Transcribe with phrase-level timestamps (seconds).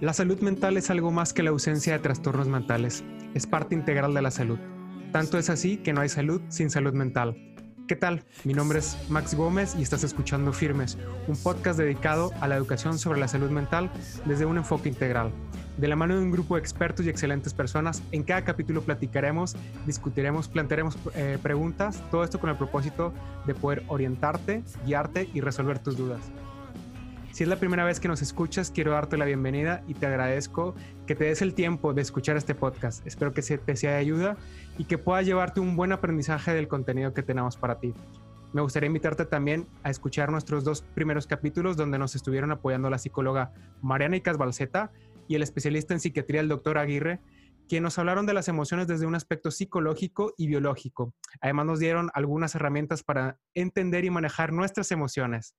[0.00, 3.02] La salud mental es algo más que la ausencia de trastornos mentales,
[3.34, 4.60] es parte integral de la salud.
[5.10, 7.36] Tanto es así que no hay salud sin salud mental.
[7.88, 8.22] ¿Qué tal?
[8.44, 12.96] Mi nombre es Max Gómez y estás escuchando Firmes, un podcast dedicado a la educación
[12.96, 13.90] sobre la salud mental
[14.24, 15.32] desde un enfoque integral.
[15.78, 19.56] De la mano de un grupo de expertos y excelentes personas, en cada capítulo platicaremos,
[19.84, 23.12] discutiremos, plantearemos eh, preguntas, todo esto con el propósito
[23.48, 26.20] de poder orientarte, guiarte y resolver tus dudas.
[27.38, 30.74] Si es la primera vez que nos escuchas, quiero darte la bienvenida y te agradezco
[31.06, 33.06] que te des el tiempo de escuchar este podcast.
[33.06, 34.36] Espero que te sea de ayuda
[34.76, 37.94] y que pueda llevarte un buen aprendizaje del contenido que tenemos para ti.
[38.52, 42.98] Me gustaría invitarte también a escuchar nuestros dos primeros capítulos donde nos estuvieron apoyando la
[42.98, 43.52] psicóloga
[43.82, 44.90] Mariana Icas Balceta
[45.28, 47.20] y el especialista en psiquiatría, el doctor Aguirre,
[47.68, 51.14] quienes nos hablaron de las emociones desde un aspecto psicológico y biológico.
[51.40, 55.54] Además nos dieron algunas herramientas para entender y manejar nuestras emociones.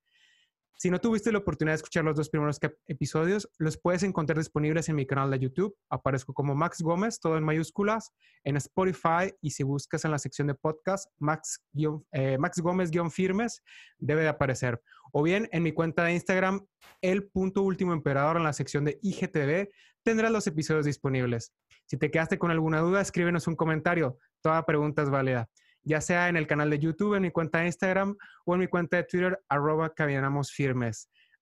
[0.75, 4.88] Si no tuviste la oportunidad de escuchar los dos primeros episodios, los puedes encontrar disponibles
[4.88, 5.75] en mi canal de YouTube.
[5.89, 8.14] Aparezco como Max Gómez, todo en mayúsculas,
[8.45, 11.66] en Spotify y si buscas en la sección de podcast, Max,
[12.14, 13.62] eh, Gómez-Firmes,
[13.97, 14.81] debe de aparecer.
[15.12, 16.66] O bien en mi cuenta de Instagram,
[17.02, 19.70] el punto último emperador en la sección de IGTV,
[20.03, 21.53] tendrás los episodios disponibles.
[21.88, 24.17] Si te quedaste con alguna duda, escríbenos un comentario.
[24.42, 25.50] Toda pregunta es válida
[25.83, 28.67] ya sea en el canal de YouTube, en mi cuenta de Instagram o en mi
[28.67, 29.94] cuenta de Twitter, arroba.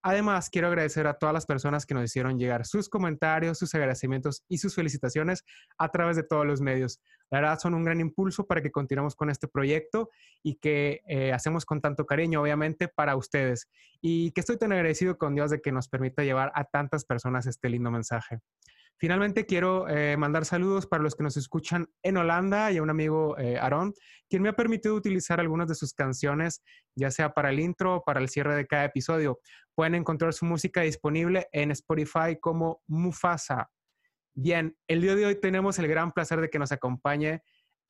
[0.04, 4.44] Además, quiero agradecer a todas las personas que nos hicieron llegar sus comentarios, sus agradecimientos
[4.48, 5.44] y sus felicitaciones
[5.78, 7.02] a través de todos los medios.
[7.30, 10.10] La verdad, son un gran impulso para que continuemos con este proyecto
[10.44, 13.68] y que eh, hacemos con tanto cariño, obviamente, para ustedes.
[14.00, 17.46] Y que estoy tan agradecido con Dios de que nos permita llevar a tantas personas
[17.48, 18.40] este lindo mensaje.
[19.00, 22.90] Finalmente, quiero eh, mandar saludos para los que nos escuchan en Holanda y a un
[22.90, 23.94] amigo, eh, Aaron,
[24.28, 26.64] quien me ha permitido utilizar algunas de sus canciones,
[26.96, 29.40] ya sea para el intro o para el cierre de cada episodio.
[29.76, 33.70] Pueden encontrar su música disponible en Spotify como Mufasa.
[34.34, 37.44] Bien, el día de hoy tenemos el gran placer de que nos acompañe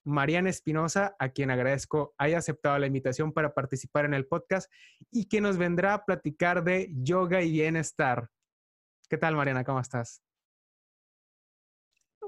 [0.04, 4.72] Mariana Espinosa, a quien agradezco haya aceptado la invitación para participar en el podcast
[5.12, 8.30] y que nos vendrá a platicar de yoga y bienestar.
[9.10, 9.64] ¿Qué tal, Mariana?
[9.64, 10.22] ¿Cómo estás?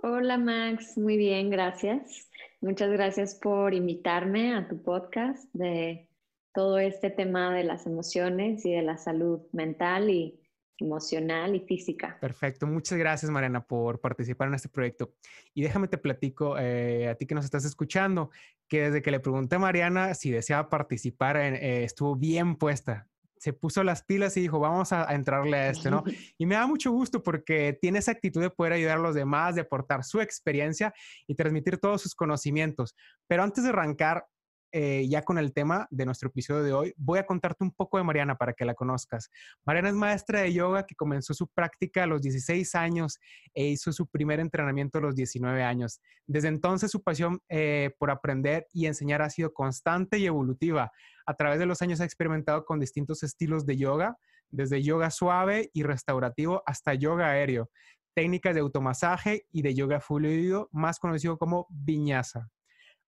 [0.02, 2.30] Hola Max, muy bien, gracias.
[2.62, 6.08] Muchas gracias por invitarme a tu podcast de
[6.54, 10.40] todo este tema de las emociones y de la salud mental y
[10.78, 12.18] emocional y física.
[12.22, 15.14] Perfecto, muchas gracias Mariana por participar en este proyecto.
[15.54, 18.30] Y déjame te platico eh, a ti que nos estás escuchando,
[18.70, 23.54] que desde que le pregunté a Mariana si deseaba participar, eh, estuvo bien puesta se
[23.54, 26.04] puso las pilas y dijo, vamos a, entrarle a esto, ¿no?
[26.38, 29.56] Y me da mucho gusto porque tiene esa actitud de poder ayudar a los demás,
[29.56, 30.94] de aportar su experiencia
[31.26, 32.96] y transmitir todos sus conocimientos.
[33.28, 34.26] Pero antes de arrancar,
[34.72, 37.98] eh, ya con el tema de nuestro episodio de hoy, voy a contarte un poco
[37.98, 39.30] de Mariana para que la conozcas.
[39.66, 43.20] Mariana es maestra de yoga que comenzó su práctica a los 16 años
[43.54, 46.02] e hizo su primer entrenamiento a los 19 años.
[46.28, 50.92] Desde entonces su pasión eh, por aprender y enseñar ha sido constante y evolutiva.
[51.26, 54.18] A través de los años ha experimentado con distintos estilos de yoga,
[54.52, 57.70] desde yoga suave y restaurativo hasta yoga aéreo,
[58.16, 62.50] técnicas de automasaje y de yoga fluido, más conocido como viñasa.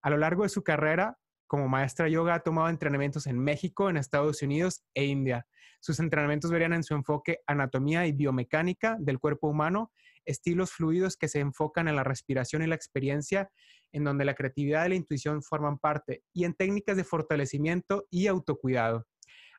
[0.02, 1.18] A lo largo de su carrera,
[1.52, 5.46] como maestra yoga ha tomado entrenamientos en México, en Estados Unidos e India.
[5.82, 9.92] Sus entrenamientos verían en su enfoque anatomía y biomecánica del cuerpo humano,
[10.24, 13.52] estilos fluidos que se enfocan en la respiración y la experiencia,
[13.92, 18.28] en donde la creatividad y la intuición forman parte, y en técnicas de fortalecimiento y
[18.28, 19.06] autocuidado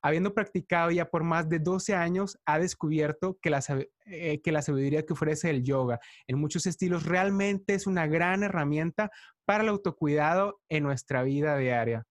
[0.03, 3.63] habiendo practicado ya por más de 12 años, ha descubierto que la,
[4.07, 8.43] eh, que la sabiduría que ofrece el yoga en muchos estilos realmente es una gran
[8.43, 9.11] herramienta
[9.45, 12.05] para el autocuidado en nuestra vida diaria.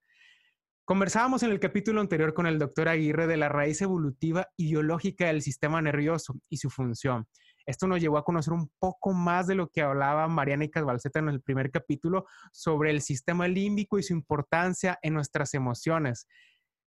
[0.85, 5.27] Conversábamos en el capítulo anterior con el doctor Aguirre de la raíz evolutiva y biológica
[5.27, 7.27] del sistema nervioso y su función.
[7.65, 11.19] Esto nos llevó a conocer un poco más de lo que hablaba Mariana y Casbalceta
[11.19, 16.27] en el primer capítulo sobre el sistema límbico y su importancia en nuestras emociones.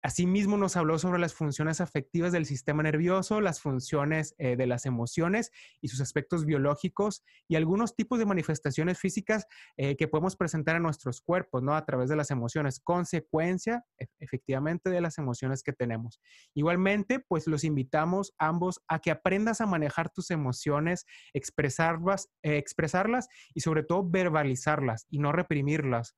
[0.08, 4.86] Asimismo, nos habló sobre las funciones afectivas del sistema nervioso, las funciones eh, de las
[4.86, 5.52] emociones
[5.82, 10.84] y sus aspectos biológicos y algunos tipos de manifestaciones físicas eh, que podemos presentar en
[10.84, 11.76] nuestros cuerpos, ¿no?
[11.76, 16.22] A través de las emociones, consecuencia e, efectivamente de las emociones que tenemos.
[16.54, 23.28] Igualmente, pues los invitamos ambos a que aprendas a manejar tus emociones, expresarlas, eh, expresarlas
[23.54, 26.16] y sobre todo verbalizarlas y no reprimirlas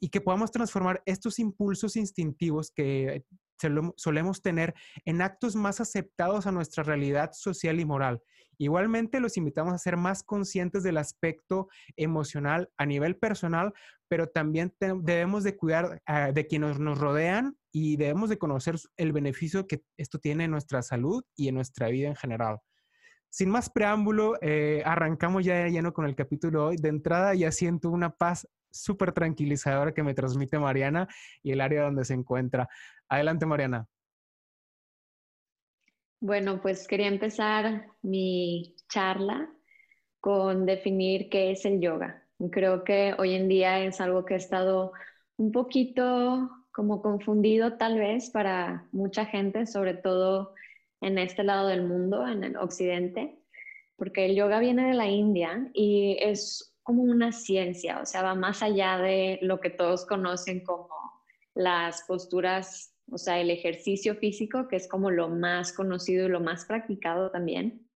[0.00, 3.24] y que podamos transformar estos impulsos instintivos que
[3.96, 8.20] solemos tener en actos más aceptados a nuestra realidad social y moral.
[8.58, 13.72] Igualmente los invitamos a ser más conscientes del aspecto emocional a nivel personal,
[14.08, 19.12] pero también debemos de cuidar ah, de quienes nos rodean y debemos de conocer el
[19.12, 22.58] beneficio que esto tiene en nuestra salud y en nuestra vida en general.
[23.28, 26.76] sin más preámbulo, eh, arrancamos ya de lleno con el capítulo hoy.
[26.76, 28.48] De entrada ya siento una paz
[28.80, 31.08] súper tranquilizadora que me transmite Mariana
[31.42, 32.68] y el área donde se encuentra.
[33.08, 33.86] Adelante, Mariana.
[36.20, 39.48] Bueno, pues quería empezar mi charla
[40.20, 42.24] con definir qué es el yoga.
[42.50, 44.92] Creo que hoy en día es algo que ha estado
[45.36, 50.54] un poquito como confundido tal vez para mucha gente, sobre todo
[51.00, 53.38] en este lado del mundo, en el occidente,
[53.96, 58.36] porque el yoga viene de la India y es como una ciencia, o sea, va
[58.36, 60.88] más allá de lo que todos conocen como
[61.52, 66.40] las posturas, o sea, el ejercicio físico, que es como lo más conocido y lo
[66.40, 67.88] más practicado también.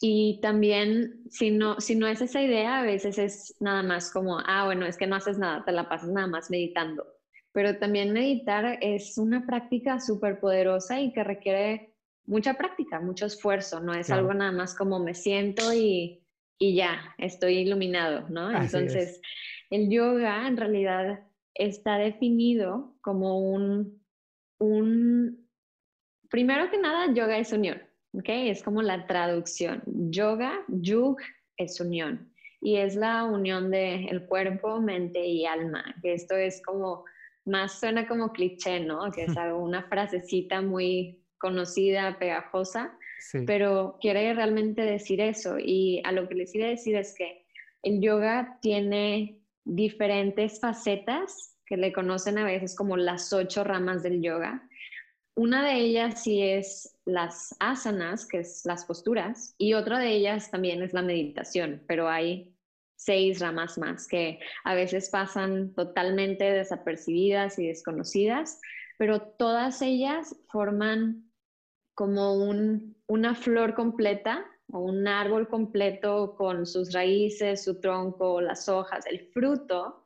[0.00, 4.38] Y también, si no, si no es esa idea, a veces es nada más como,
[4.38, 7.04] ah, bueno, es que no haces nada, te la pasas nada más meditando.
[7.50, 13.80] Pero también meditar es una práctica súper poderosa y que requiere mucha práctica, mucho esfuerzo,
[13.80, 16.19] no es algo nada más como me siento y,
[16.62, 18.50] y ya, estoy iluminado, ¿no?
[18.50, 19.22] Entonces,
[19.70, 21.24] el yoga en realidad
[21.54, 24.04] está definido como un,
[24.58, 25.48] un,
[26.28, 28.28] primero que nada, yoga es unión, ¿ok?
[28.28, 29.82] Es como la traducción.
[29.86, 31.16] Yoga, yug
[31.56, 32.30] es unión
[32.60, 37.06] y es la unión del el cuerpo, mente y alma, que esto es como,
[37.46, 39.10] más suena como cliché, ¿no?
[39.10, 42.98] Que es una frasecita muy conocida, pegajosa,
[43.46, 45.56] pero quiere realmente decir eso.
[45.58, 47.46] Y a lo que les iba a decir es que
[47.82, 54.20] el yoga tiene diferentes facetas que le conocen a veces como las ocho ramas del
[54.20, 54.68] yoga.
[55.36, 60.50] Una de ellas sí es las asanas, que es las posturas, y otra de ellas
[60.50, 62.52] también es la meditación, pero hay
[62.96, 68.60] seis ramas más que a veces pasan totalmente desapercibidas y desconocidas,
[68.98, 71.30] pero todas ellas forman
[71.94, 72.34] como
[73.10, 79.28] una flor completa o un árbol completo con sus raíces, su tronco, las hojas, el
[79.32, 80.04] fruto,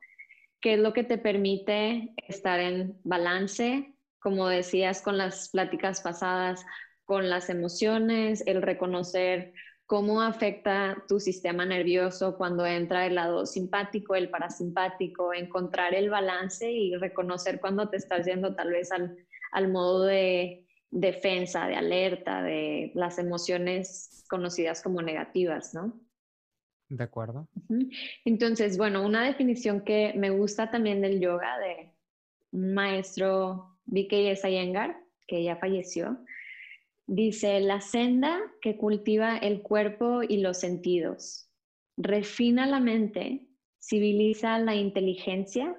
[0.59, 6.65] que es lo que te permite estar en balance, como decías con las pláticas pasadas,
[7.03, 9.53] con las emociones, el reconocer
[9.85, 16.71] cómo afecta tu sistema nervioso cuando entra el lado simpático, el parasimpático, encontrar el balance
[16.71, 20.64] y reconocer cuando te estás yendo tal vez al modo de
[20.95, 25.99] defensa, de alerta, de las emociones conocidas como negativas, ¿no?
[26.87, 27.49] De acuerdo.
[28.23, 31.91] Entonces, bueno, una definición que me gusta también del yoga de
[32.53, 34.49] un maestro V.K.S.
[34.49, 34.97] Iyengar,
[35.27, 36.17] que ya falleció,
[37.07, 41.49] dice, la senda que cultiva el cuerpo y los sentidos,
[41.97, 43.49] refina la mente,
[43.81, 45.75] civiliza la inteligencia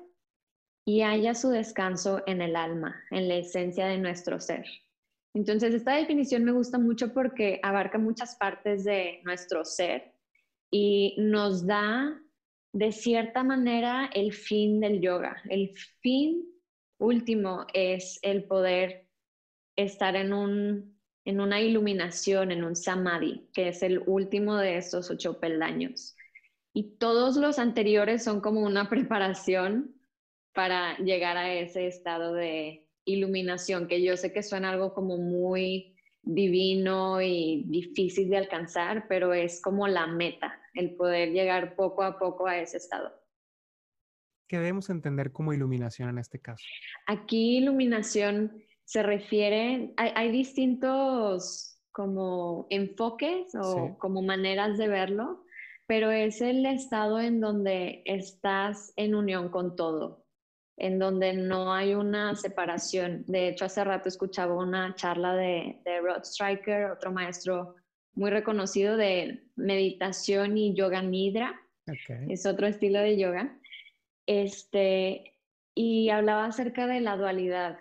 [0.84, 4.66] y halla su descanso en el alma, en la esencia de nuestro ser.
[5.36, 10.14] Entonces, esta definición me gusta mucho porque abarca muchas partes de nuestro ser
[10.70, 12.18] y nos da
[12.72, 15.36] de cierta manera el fin del yoga.
[15.50, 16.42] El fin
[16.98, 19.10] último es el poder
[19.76, 25.10] estar en, un, en una iluminación, en un samadhi, que es el último de estos
[25.10, 26.16] ocho peldaños.
[26.72, 30.00] Y todos los anteriores son como una preparación
[30.54, 35.96] para llegar a ese estado de iluminación, que yo sé que suena algo como muy
[36.22, 42.18] divino y difícil de alcanzar, pero es como la meta, el poder llegar poco a
[42.18, 43.12] poco a ese estado.
[44.48, 46.64] ¿Qué debemos entender como iluminación en este caso?
[47.06, 55.44] Aquí iluminación se refiere, hay, distintos como enfoques o como maneras de verlo,
[55.86, 60.25] pero es el estado en donde estás en unión con todo,
[60.76, 63.24] en donde no hay una separación.
[63.26, 67.76] De hecho, hace rato escuchaba una charla de, Rod Striker, otro maestro
[68.14, 71.60] muy reconocido de meditación y yoga nidra.
[72.28, 73.58] Es otro estilo de yoga.
[74.26, 75.34] Este,
[75.74, 77.78] y hablaba acerca de la dualidad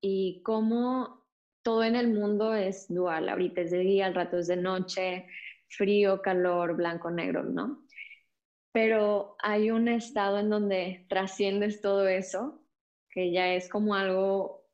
[0.00, 1.22] y cómo
[1.62, 3.28] todo en el mundo es dual.
[3.28, 5.26] Ahorita es de día, al rato es de noche,
[5.68, 7.84] frío, calor, blanco, negro, ¿no?
[8.72, 12.60] Pero hay un estado en donde trasciendes todo eso,
[13.10, 14.66] que ya es como algo,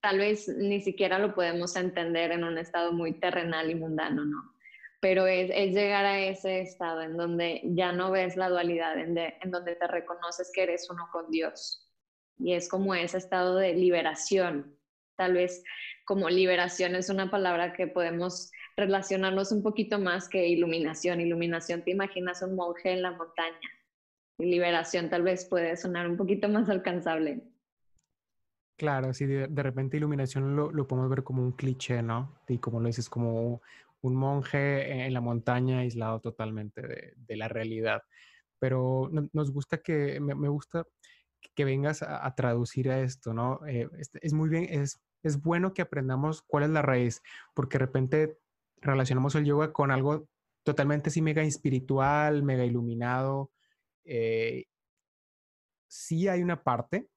[0.00, 4.52] tal vez ni siquiera lo podemos entender en un estado muy terrenal y mundano, ¿no?
[5.00, 9.50] Pero es, llegar a ese estado en donde ya no ves la dualidad, en, en
[9.50, 11.88] donde te reconoces que eres uno con Dios.
[12.38, 14.76] Y es como ese estado de liberación.
[15.16, 15.62] Tal vez
[16.04, 21.20] como liberación es una palabra que podemos relacionarnos un poquito más que iluminación.
[21.20, 23.70] Iluminación, te imaginas un monje en la montaña.
[24.38, 27.42] Y liberación tal vez puede sonar un poquito más alcanzable.
[28.76, 32.38] Claro, sí, de, repente iluminación lo, lo, podemos ver como un cliché, ¿no?
[32.46, 33.62] Y como lo dices, como
[34.02, 36.82] un monje en la montaña aislado totalmente
[37.16, 38.02] de, la realidad.
[38.58, 40.86] Pero nos gusta que, me, gusta
[41.54, 43.60] que vengas a, traducir a esto, ¿no?
[43.66, 43.88] Eh,
[44.20, 47.22] es, muy bien, es, es bueno que aprendamos cuál es la raíz,
[47.54, 48.38] porque de repente
[48.80, 50.28] relacionamos el yoga con algo
[50.62, 53.52] totalmente así mega espiritual, mega iluminado.
[54.04, 54.64] Eh,
[55.88, 57.08] sí hay una parte,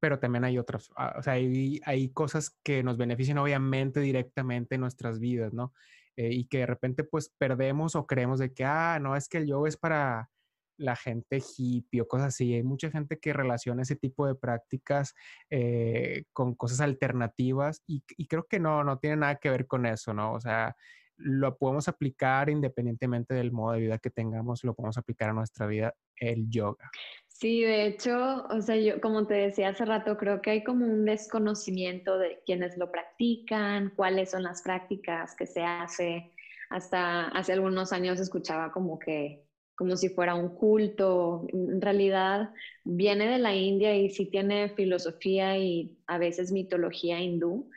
[0.00, 4.74] pero también hay otras, ah, o sea, hay, hay cosas que nos benefician obviamente directamente
[4.74, 5.72] en nuestras vidas, ¿no?
[6.16, 9.38] Eh, y que de repente pues perdemos o creemos de que, ah, no, es que
[9.38, 10.30] el yoga es para
[10.76, 12.54] la gente hippie o cosas así.
[12.54, 15.14] Hay mucha gente que relaciona ese tipo de prácticas
[15.50, 19.86] eh, con cosas alternativas y, y, creo que no, no tiene nada que ver con
[19.86, 20.32] eso, ¿no?
[20.32, 20.76] O sea,
[21.16, 25.66] lo podemos aplicar independientemente del modo de vida que tengamos, lo podemos aplicar a nuestra
[25.66, 26.90] vida, el yoga.
[27.28, 30.86] Sí, de hecho, o sea, yo como te decía hace rato, creo que hay como
[30.86, 36.32] un desconocimiento de quienes lo practican, cuáles son las prácticas que se hace.
[36.70, 39.43] Hasta hace algunos años escuchaba como que
[39.76, 41.46] como si fuera un culto.
[41.52, 42.50] En realidad
[42.84, 47.70] viene de la India y sí tiene filosofía y a veces mitología hindú,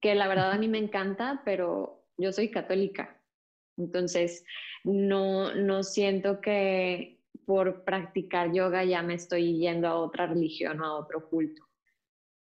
[0.00, 3.20] que la verdad a mí me encanta, pero yo soy católica.
[3.76, 4.44] Entonces,
[4.84, 10.84] no, no siento que por practicar yoga ya me estoy yendo a otra religión o
[10.84, 11.62] a otro culto.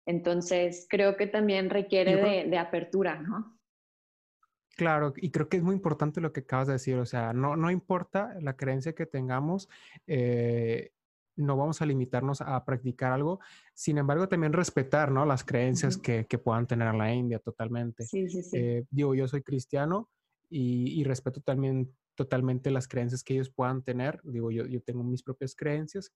[0.05, 3.54] Entonces, creo que también requiere de, de, apertura, ¿no?
[4.75, 7.55] Claro, y creo que es muy importante lo que acabas de decir, o sea, no,
[7.55, 9.69] no importa la creencia que tengamos,
[10.05, 10.91] eh,
[11.37, 13.39] no vamos a limitarnos a practicar algo,
[13.73, 15.25] sin embargo, también respetar, ¿no?
[15.25, 18.05] Las creencias que, que, puedan tener la India totalmente.
[18.05, 18.57] Sí, sí, sí.
[18.57, 20.09] Eh, digo, yo soy cristiano
[20.49, 24.19] y, y, respeto también totalmente las creencias que ellos puedan tener.
[24.23, 26.11] Digo, yo, yo tengo mis propias creencias.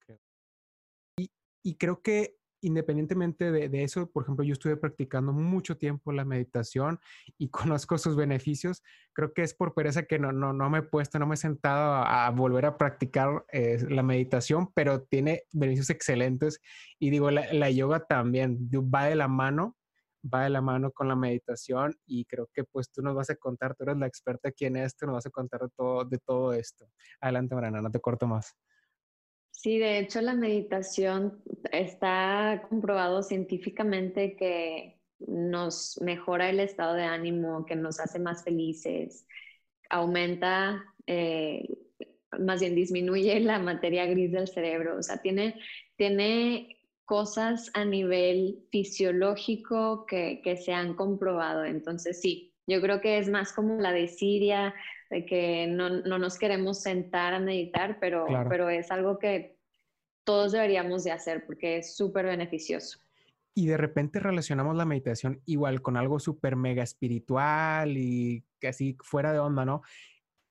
[1.17, 1.31] Y,
[1.63, 6.99] y creo que independientemente de, eso, por ejemplo, yo estuve practicando mucho tiempo la meditación
[7.37, 8.83] y conozco sus beneficios.
[9.13, 11.37] Creo que es por pereza que no, no, no me he puesto, no me he
[11.37, 16.59] sentado a, volver a practicar eh, la meditación, pero tiene beneficios excelentes.
[16.99, 19.77] Y digo, la, yoga también va de la mano,
[20.21, 23.35] va de la mano con la meditación y creo que pues tú nos vas a
[23.35, 26.53] contar, tú eres la experta aquí en esto, nos vas a contar todo, de todo
[26.53, 26.89] esto.
[27.21, 28.55] Adelante, Mariana, no te corto más.
[29.61, 37.65] Sí, de hecho la meditación está comprobado científicamente que nos mejora el estado de ánimo,
[37.65, 39.27] que nos hace más felices,
[39.89, 41.67] aumenta, eh,
[42.39, 45.59] más bien disminuye la materia gris del cerebro, o sea, tiene,
[45.97, 51.65] tiene cosas a nivel fisiológico que, que se han comprobado.
[51.65, 54.73] Entonces, sí, yo creo que es más como la desidia,
[55.09, 59.57] de que no, no, nos queremos sentar a meditar, pero, pero es algo que
[60.23, 62.99] todos deberíamos de hacer porque es súper beneficioso.
[63.55, 69.33] Y de repente relacionamos la meditación igual con algo súper mega espiritual y casi fuera
[69.33, 69.81] de onda, ¿no?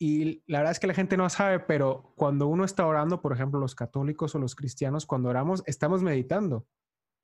[0.00, 3.32] Y la verdad es que la gente no sabe, pero cuando uno está orando, por
[3.32, 6.66] ejemplo, los católicos o los cristianos, cuando oramos, estamos meditando.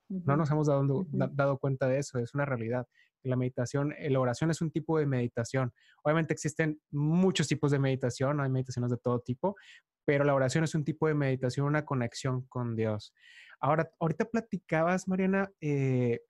[0.08, 2.86] No nos hemos dado, dado, cuenta de eso, es una realidad.
[3.24, 5.72] La meditación, la oración es un tipo de meditación.
[6.02, 9.56] Obviamente existen muchos tipos de meditación, hay meditaciones de todo tipo,
[10.04, 13.14] pero la oración es un tipo de meditación, una conexión con Dios.
[13.60, 16.20] Ahora, ahorita platicabas, Mariana, eh,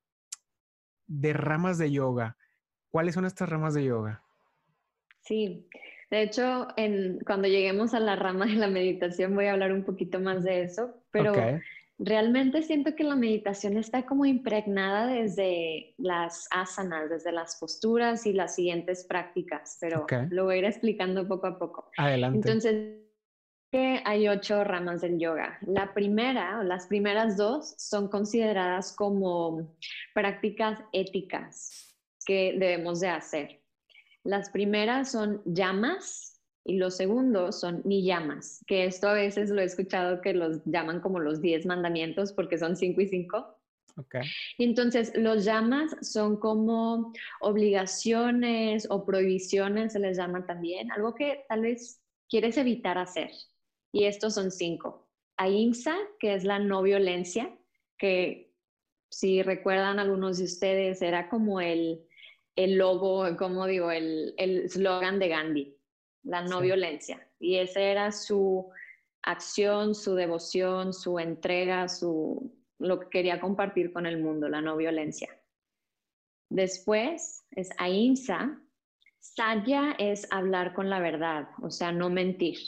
[1.07, 2.37] de ramas de yoga.
[2.91, 4.23] ¿Cuáles son estas ramas de yoga?
[5.23, 5.69] Sí,
[6.11, 9.85] de hecho, en, cuando lleguemos a la rama de la meditación voy a hablar un
[9.85, 11.33] poquito más de eso, pero
[11.99, 18.33] realmente siento que la meditación está como impregnada desde las asanas, desde las posturas y
[18.33, 21.91] las siguientes prácticas, pero lo voy a ir explicando poco a poco.
[21.97, 22.39] Adelante.
[22.39, 23.05] Entonces,
[24.05, 25.59] hay ocho ramas del yoga.
[25.63, 29.77] La primera, o las primeras dos, son consideradas como
[30.15, 33.61] prácticas éticas que debemos de hacer.
[34.23, 36.34] Las primeras son llamas,
[36.65, 40.63] y los segundos son ni llamas, que esto a veces lo he escuchado que los
[40.65, 43.59] llaman como los diez mandamientos porque son cinco y cinco.
[43.97, 44.23] Okay.
[44.59, 51.61] Entonces, los llamas son como obligaciones o prohibiciones, se les llama también, algo que tal
[51.61, 53.31] vez quieres evitar hacer.
[53.93, 55.09] Y estos son cinco.
[55.37, 57.57] Ahimsa, que es la no violencia,
[57.97, 58.53] que
[59.11, 62.01] si recuerdan algunos de ustedes, era como el,
[62.57, 65.77] el logo, como digo, el eslogan de Gandhi
[66.25, 67.27] la no violencia.
[67.39, 68.71] Y esa era su
[69.23, 74.77] acción, su devoción, su entrega, su, lo que quería compartir con el mundo, la no
[74.77, 75.29] violencia.
[76.51, 78.61] Después es ahimsa.
[79.21, 82.59] Satya es hablar con la verdad, o sea, no mentir.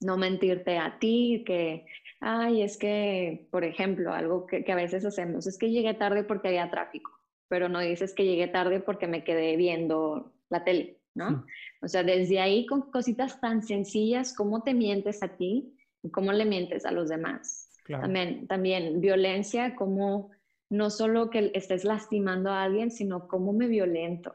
[0.00, 1.86] No mentirte a ti, que,
[2.20, 6.22] ay, es que, por ejemplo, algo que, que a veces hacemos, es que llegué tarde
[6.22, 7.10] porque había tráfico,
[7.48, 11.44] pero no dices que llegué tarde porque me quedé viendo la tele, ¿no?
[11.82, 16.32] O sea, desde ahí con cositas tan sencillas, cómo te mientes a ti y cómo
[16.32, 17.70] le mientes a los demás.
[17.86, 20.30] También, también violencia, como
[20.70, 24.34] no solo que estés lastimando a alguien, sino cómo me violento.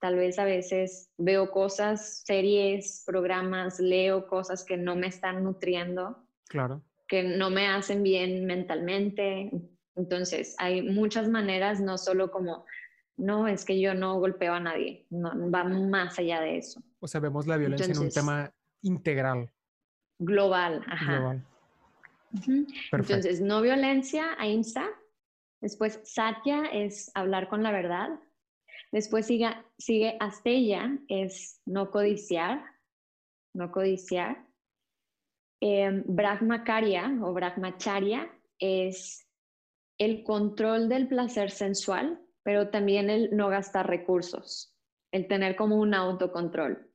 [0.00, 6.28] Tal vez a veces veo cosas, series, programas, leo cosas que no me están nutriendo.
[6.48, 6.82] Claro.
[7.08, 9.50] Que no me hacen bien mentalmente.
[9.96, 12.64] Entonces, hay muchas maneras, no solo como,
[13.16, 16.82] no, es que yo no golpeo a nadie, no, va más allá de eso.
[17.00, 18.52] O sea, vemos la violencia en un tema
[18.82, 19.50] integral.
[20.18, 21.18] Global, ajá.
[21.18, 21.46] Global.
[22.92, 24.88] Entonces, no violencia, ahimsa.
[25.60, 28.08] Después, satya es hablar con la verdad.
[28.92, 32.64] Después sigue, sigue Astella, es no codiciar,
[33.54, 34.46] no codiciar.
[35.60, 39.26] Eh, Brahmacharya o Brahmacharya es
[39.98, 44.72] el control del placer sensual, pero también el no gastar recursos,
[45.10, 46.88] el tener como un autocontrol.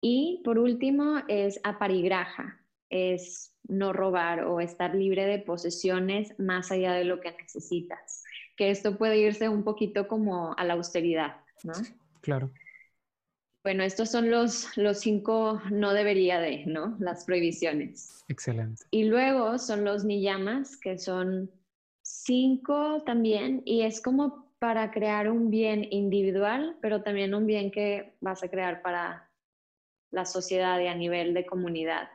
[0.00, 2.60] Y por último es aparigraja,
[2.90, 8.22] es no robar o estar libre de posesiones más allá de lo que necesitas.
[8.56, 11.72] Que esto puede irse un poquito como a la austeridad, ¿no?
[12.20, 12.52] Claro.
[13.64, 16.96] Bueno, estos son los, los cinco no debería de, ¿no?
[17.00, 18.22] Las prohibiciones.
[18.28, 18.84] Excelente.
[18.90, 21.50] Y luego son los niyamas, que son
[22.02, 28.16] cinco también, y es como para crear un bien individual, pero también un bien que
[28.22, 29.30] vas a crear para
[30.10, 32.08] la sociedad y a nivel de comunidad.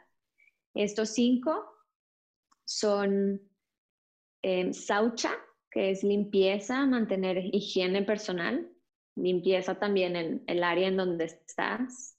[0.73, 1.63] Estos cinco
[2.65, 3.39] son
[4.41, 5.29] eh, saucha,
[5.69, 8.67] que es limpieza, mantener higiene personal,
[9.15, 12.17] limpieza también en el área en donde estás.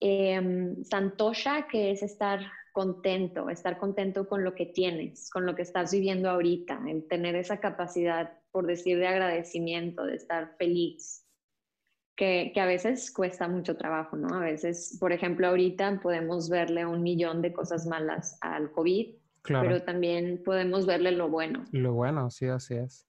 [0.00, 2.40] Em, santosha, que es estar
[2.72, 7.36] contento, estar contento con lo que tienes, con lo que estás viviendo ahorita, en tener
[7.36, 11.26] esa capacidad, por decir, de agradecimiento, de estar feliz
[12.16, 14.34] que, a veces cuesta mucho trabajo, ¿no?
[14.34, 19.82] A veces, por ejemplo, ahorita podemos verle un millón de cosas malas al COVID, pero
[19.82, 21.66] también podemos verle lo bueno.
[21.72, 23.06] Lo bueno, sí, así es.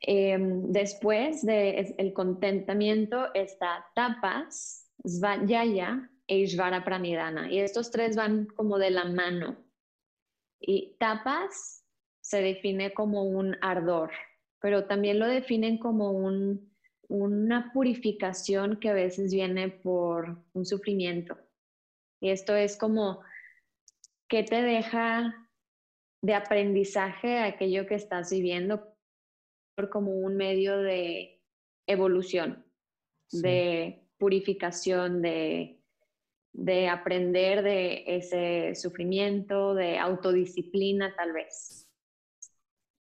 [0.00, 7.50] Em, después del el contentamiento está tapas, svayaya e ishvara pranidana.
[7.50, 9.56] Y estos tres van como de la mano.
[10.60, 11.84] Y tapas
[12.28, 14.10] se define como un ardor,
[14.60, 16.68] pero también lo definen como un
[17.08, 21.38] una purificación que a veces viene por un sufrimiento.
[22.20, 23.22] Y esto es como,
[24.28, 25.48] ¿qué te deja
[26.22, 28.94] de aprendizaje aquello que estás viviendo
[29.90, 31.40] como un medio de
[31.86, 32.66] evolución,
[33.30, 35.80] de purificación, de,
[36.52, 41.87] de aprender de ese sufrimiento, de autodisciplina tal vez?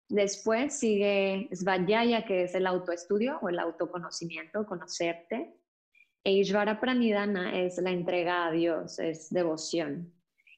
[0.10, 5.54] Después sigue Svayaya, que es el autoestudio o el autoconocimiento, conocerte.
[6.24, 10.14] E Ishvara Pranidhana es la entrega a Dios, es devoción.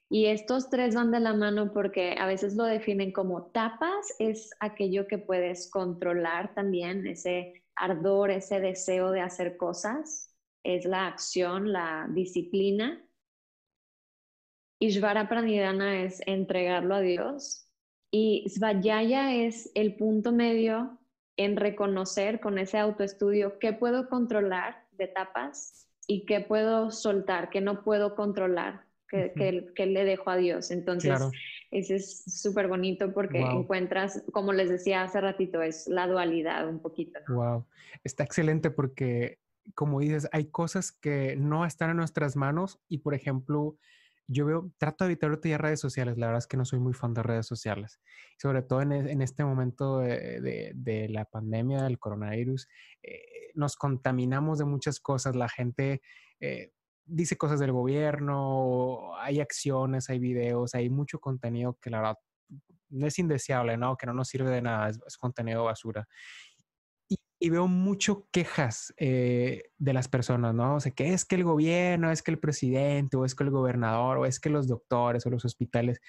[0.08, 4.50] Y estos tres van de la mano porque a veces lo definen como tapas, es
[4.60, 10.34] aquello que puedes controlar también, ese ardor, ese deseo de hacer cosas,
[10.64, 13.04] es la acción, la disciplina.
[14.80, 17.69] Ishvara Pranidhana es entregarlo a Dios
[18.10, 20.98] y Svayaya es el punto medio
[21.36, 27.60] en reconocer con ese autoestudio qué puedo controlar de etapas y qué puedo soltar, qué
[27.60, 30.70] no puedo controlar, qué, le dejo a Dios.
[30.70, 31.18] Entonces,
[31.70, 36.80] ese es súper bonito porque encuentras, como les decía hace ratito, es la dualidad un
[36.80, 37.20] poquito.
[37.28, 37.64] Wow,
[38.02, 39.38] está excelente porque,
[39.74, 43.76] como dices, hay cosas que no están en nuestras manos y, por ejemplo,
[44.32, 46.92] yo veo, trato de evitar ya redes sociales, la verdad es que no soy muy
[46.92, 48.00] fan de redes sociales,
[48.38, 52.68] sobre todo en, e, este momento de, la pandemia, del coronavirus,
[53.02, 56.00] eh, nos contaminamos de muchas cosas, la gente
[56.38, 56.70] eh,
[57.04, 62.18] dice cosas del gobierno, hay acciones, hay videos, hay mucho contenido que la verdad
[62.88, 63.96] no es indeseable, ¿no?
[63.96, 66.08] Que no nos sirve de nada, es contenido basura
[67.42, 70.76] y veo mucho quejas eh, de las personas, ¿no?
[70.76, 73.50] O sea, que es que el gobierno, es que el presidente, o es que el
[73.50, 76.00] gobernador, o es que los doctores o los hospitales.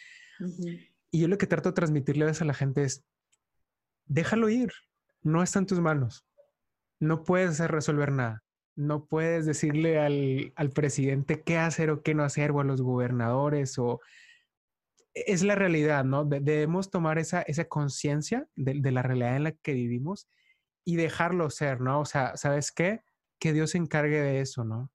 [1.10, 3.06] Y yo lo que trato de transmitirle a la gente es,
[4.06, 4.74] déjalo ir,
[5.24, 6.28] no está en tus manos.
[7.00, 8.44] No puedes resolver nada.
[8.76, 12.82] No puedes decirle al, al presidente qué hacer o qué no hacer, o a los
[12.82, 14.02] gobernadores, o
[15.14, 16.26] es la realidad, ¿no?
[16.26, 20.28] debemos tomar esa, esa conciencia de, de la realidad en la que vivimos
[20.84, 22.02] y dejarlo ser, ¿no?
[22.02, 23.02] O sea, ¿sabes qué?
[23.40, 24.92] Que Dios se encargue de eso, ¿no?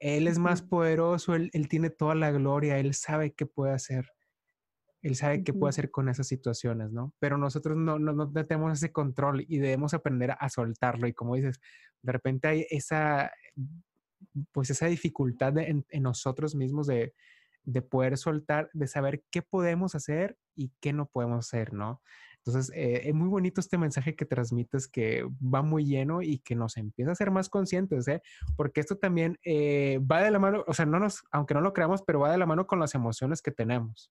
[0.00, 4.12] Él es más poderoso, él, tiene toda la gloria, él sabe qué puede hacer.
[5.02, 7.14] Él sabe qué puede hacer con esas situaciones, ¿no?
[7.18, 11.06] Pero nosotros no, no, no, tenemos ese control y debemos aprender a soltarlo.
[11.06, 11.60] Y como dices,
[12.02, 13.30] de repente hay esa,
[14.52, 17.14] pues esa dificultad en, en, nosotros mismos de,
[17.68, 22.00] de poder soltar, de saber qué podemos hacer y qué no podemos hacer, ¿no?
[22.38, 26.54] Entonces, eh, es muy bonito este mensaje que transmites que va muy lleno y que
[26.54, 28.22] nos empieza a ser más conscientes, ¿eh?
[28.56, 31.74] Porque esto también eh, va de la mano, o sea, no nos, aunque no lo
[31.74, 34.10] creamos, pero va de la mano con las emociones que tenemos.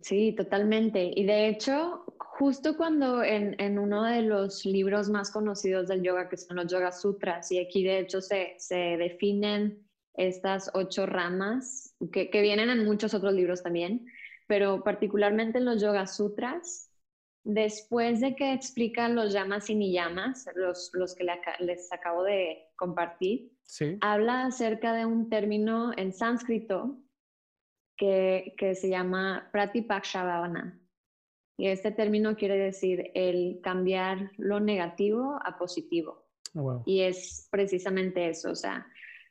[0.00, 1.10] Sí, totalmente.
[1.14, 6.28] Y de hecho, justo cuando en, en, uno de los libros más conocidos del yoga,
[6.28, 9.84] que son los Yoga Sutras, y aquí de hecho se, se definen
[10.14, 14.06] estas ocho ramas, que, que, vienen en muchos otros libros también,
[14.46, 16.90] pero particularmente en los Yoga Sutras,
[17.44, 21.26] Después de que explica los llamas y ni llamas, los, los que
[21.60, 23.52] les acabo de compartir,
[24.00, 26.98] habla acerca de un término en sánscrito
[27.98, 30.80] que, que se llama pratipakshavana.
[31.58, 36.26] Y este término quiere decir el cambiar lo negativo a positivo.
[36.54, 38.86] Oh, y es precisamente eso, o sea,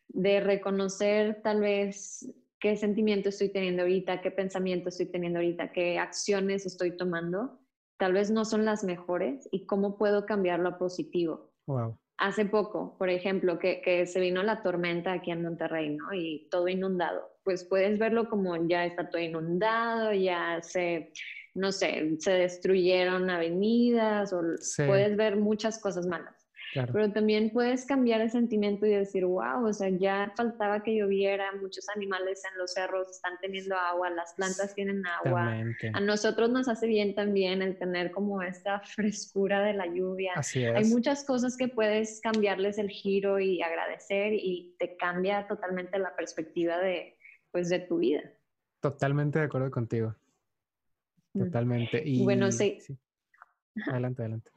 [0.07, 2.31] de reconocer tal vez
[2.63, 7.59] qué sentimiento estoy teniendo ahorita, qué pensamiento estoy teniendo ahorita, qué acciones estoy tomando
[7.97, 11.51] tal vez no son las mejores y cómo puedo cambiarlo a positivo.
[12.17, 16.13] Hace poco, por ejemplo, que, que, se vino la tormenta aquí en Monterrey, ¿no?
[16.13, 17.21] Y todo inundado.
[17.43, 21.11] Pues puedes verlo como ya está todo inundado, ya se,
[21.53, 24.41] no sé, se destruyeron avenidas o
[24.85, 26.42] puedes ver muchas cosas malas.
[26.73, 31.51] Pero también puedes cambiar el sentimiento y decir, wow, o sea, ya faltaba que lloviera,
[31.61, 35.55] muchos animales en los cerros están teniendo agua, las plantas tienen agua.
[35.93, 40.33] A nosotros nos hace bien también el tener como esta frescura de la lluvia.
[40.75, 46.15] Hay muchas cosas que puedes cambiarles el giro y agradecer y te cambia totalmente la
[46.15, 47.17] perspectiva de,
[47.51, 48.21] pues, de tu vida.
[48.79, 50.15] Totalmente de acuerdo contigo.
[51.33, 51.45] Mm.
[51.45, 52.01] Totalmente.
[52.05, 52.79] Y bueno, sí.
[53.87, 54.52] Adelante, adelante.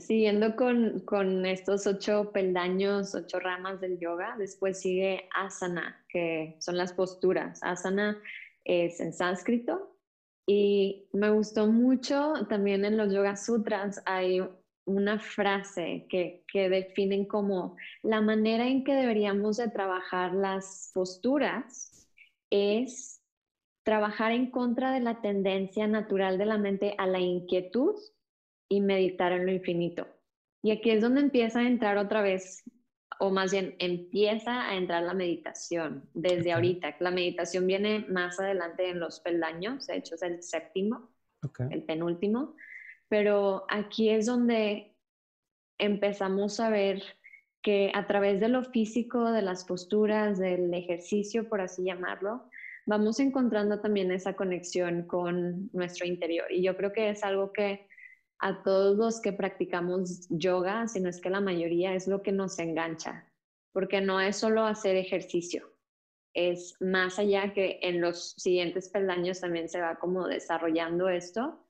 [0.00, 6.76] Siguiendo con, con, estos ocho peldaños, ocho ramas del yoga, después sigue asana, que son
[6.76, 7.60] las posturas.
[7.62, 8.20] Asana
[8.64, 9.98] es en sánscrito
[10.46, 14.40] y me gustó mucho también en los Yoga Sutras hay
[14.86, 22.08] una frase que, que definen como la manera en que deberíamos de trabajar las posturas
[22.48, 23.22] es
[23.82, 27.94] trabajar en contra de la tendencia natural de la mente a la inquietud
[28.68, 30.06] y meditar en lo infinito.
[30.62, 32.64] Y aquí es donde empieza a entrar otra vez,
[33.20, 36.96] o más bien empieza a entrar la meditación desde ahorita.
[37.00, 41.10] La meditación viene más adelante en los peldaños, de hecho es el séptimo,
[41.70, 42.56] el penúltimo,
[43.08, 44.94] pero aquí es donde
[45.78, 47.02] empezamos a ver
[47.62, 52.48] que a través de lo físico, de las posturas, del ejercicio, por así llamarlo,
[52.86, 56.50] vamos encontrando también esa conexión con nuestro interior.
[56.50, 57.87] Y yo creo que es algo que
[58.40, 62.32] a todos los que practicamos yoga, si no es que la mayoría, es lo que
[62.32, 63.26] nos engancha,
[63.72, 65.78] porque no es solo hacer ejercicio,
[66.34, 71.64] es más allá que en los siguientes peldaños también se va como desarrollando esto,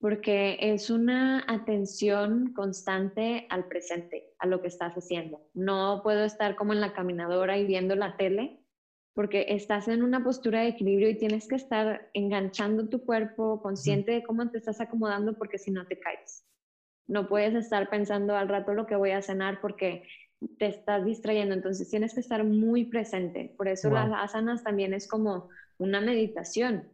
[0.00, 5.46] porque es una atención constante al presente, a lo que estás haciendo.
[5.52, 8.59] No puedo estar como en la caminadora y viendo la tele
[9.20, 14.12] porque estás en una postura de equilibrio y tienes que estar enganchando tu cuerpo, consciente
[14.12, 16.46] de cómo te estás acomodando, porque si no te caes.
[17.06, 20.04] No puedes estar pensando al rato lo que voy a cenar porque
[20.58, 23.52] te estás distrayendo, entonces tienes que estar muy presente.
[23.58, 26.88] Por eso las asanas también es como una meditación.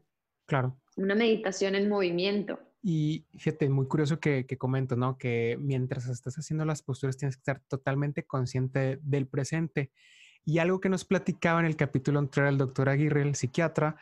[0.46, 0.80] Claro.
[0.96, 2.58] Una meditación en movimiento.
[2.82, 5.16] Y fíjate, muy curioso que, que comento, ¿no?
[5.16, 9.92] Que mientras estás haciendo las posturas tienes que estar totalmente consciente del presente.
[10.46, 13.96] Y algo que nos platicaba en el capítulo anterior el doctor Aguirre, el psiquiatra,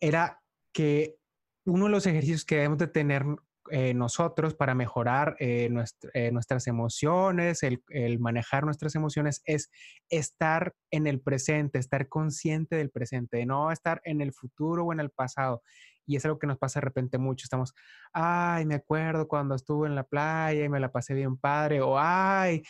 [0.00, 1.18] era que
[1.66, 3.24] uno de los ejercicios que debemos de tener
[3.70, 5.70] eh, nosotros para mejorar eh,
[6.14, 9.70] eh, nuestras emociones, el, manejar nuestras emociones, es
[10.08, 14.92] estar en el presente, estar consciente del presente, de no estar en el futuro o
[14.92, 15.62] en el pasado.
[16.06, 17.44] Y es algo que nos pasa de repente mucho.
[17.44, 17.74] Estamos,
[18.12, 21.98] ay, me acuerdo cuando estuve en la playa y me la pasé bien padre, o
[21.98, 22.62] ay,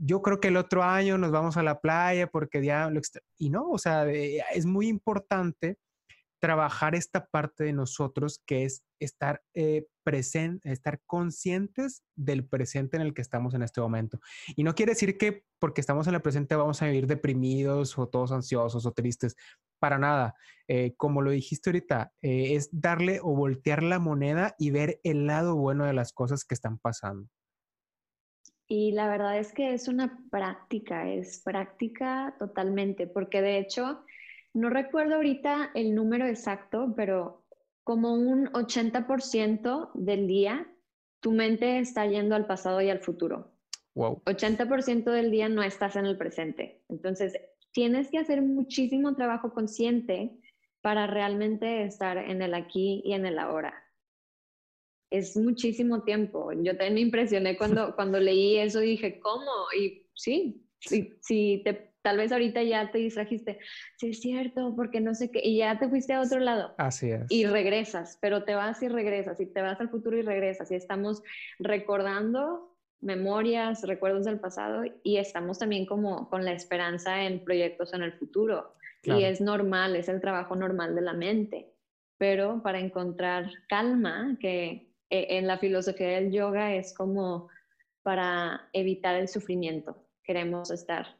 [0.00, 3.00] yo creo que el otro año nos vamos a la playa porque ya lo
[3.36, 5.78] y no, o sea, es muy importante
[6.40, 13.02] trabajar esta parte de nosotros que es estar eh, presente, estar conscientes del presente en
[13.02, 14.20] el que estamos en este momento.
[14.56, 18.08] Y no quiere decir que porque estamos en el presente vamos a vivir deprimidos o
[18.08, 19.36] todos ansiosos o tristes,
[19.78, 20.34] para nada.
[20.66, 25.26] Eh, como lo dijiste ahorita, eh, es darle o voltear la moneda y ver el
[25.26, 27.28] lado bueno de las cosas que están pasando.
[28.72, 34.04] Y la verdad es que es una práctica, es práctica totalmente, porque de hecho,
[34.54, 37.44] no recuerdo ahorita el número exacto, pero
[37.82, 40.72] como un 80% del día
[41.18, 43.50] tu mente está yendo al pasado y al futuro.
[43.96, 44.22] Wow.
[44.24, 46.84] 80% del día no estás en el presente.
[46.88, 47.40] Entonces,
[47.72, 50.38] tienes que hacer muchísimo trabajo consciente
[50.80, 53.74] para realmente estar en el aquí y en el ahora.
[55.10, 56.52] Es muchísimo tiempo.
[56.52, 59.50] Yo también me impresioné cuando, cuando leí eso y dije, ¿cómo?
[59.78, 63.58] Y sí, si, si te, tal vez ahorita ya te distrajiste,
[63.96, 66.74] sí es cierto, porque no sé qué, y ya te fuiste a otro lado.
[66.78, 67.26] Así es.
[67.28, 70.74] Y regresas, pero te vas y regresas, y te vas al futuro y regresas, y
[70.74, 71.22] estamos
[71.58, 78.02] recordando memorias, recuerdos del pasado, y estamos también como con la esperanza en proyectos en
[78.02, 78.74] el futuro.
[79.02, 81.72] Y es normal, es el trabajo normal de la mente.
[82.18, 87.48] Pero para encontrar calma, que en la filosofía del yoga es como
[88.02, 90.06] para evitar el sufrimiento.
[90.22, 91.18] Queremos estar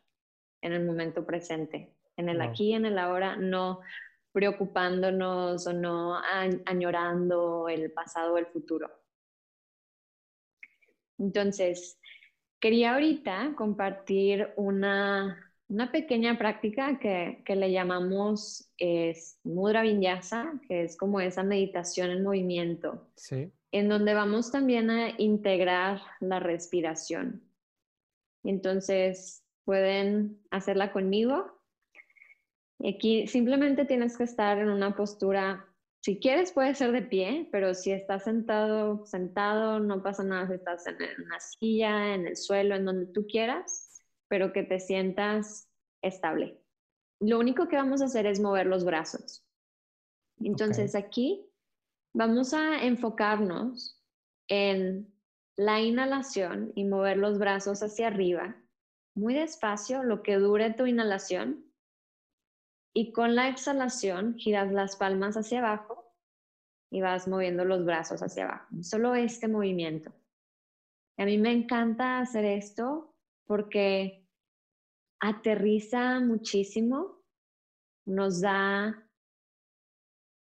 [0.62, 3.80] en el momento presente, en el aquí, en el ahora, no
[4.32, 6.16] preocupándonos o no
[6.66, 8.88] añorando el pasado o el futuro.
[11.18, 11.98] Entonces,
[12.60, 20.96] quería ahorita compartir una una pequeña práctica que, le llamamos es Mudra Vinyasa, que es
[20.96, 23.52] como esa meditación en movimiento, sí.
[23.72, 27.42] En donde vamos también a integrar la respiración.
[28.42, 31.52] Entonces, pueden hacerla conmigo.
[32.86, 35.66] Aquí simplemente tienes que estar en una postura,
[36.02, 40.54] si quieres puede ser de pie, pero si estás sentado, sentado, no pasa nada si
[40.54, 43.90] estás en una silla, en el suelo, en donde tú quieras
[44.30, 45.68] pero que te sientas
[46.02, 46.62] estable.
[47.18, 49.44] Lo único que vamos a hacer es mover los brazos.
[50.38, 51.49] Entonces aquí
[52.12, 54.00] vamos a enfocarnos
[54.48, 55.12] en
[55.56, 58.56] la inhalación y mover los brazos hacia arriba,
[59.14, 61.66] muy despacio, lo que dure tu inhalación.
[62.94, 66.12] Y con la exhalación giras las palmas hacia abajo
[66.90, 68.66] y vas moviendo los brazos hacia abajo.
[68.82, 70.12] Solo este movimiento.
[71.18, 73.14] A mí me encanta hacer esto
[73.46, 74.26] porque
[75.20, 77.22] aterriza muchísimo,
[78.06, 79.06] nos da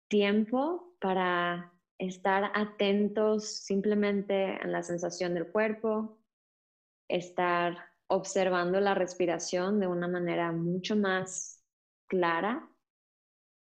[0.09, 6.19] tiempo para estar atentos simplemente en la sensación del cuerpo,
[7.09, 11.65] estar observando la respiración de una manera mucho más
[12.07, 12.69] clara.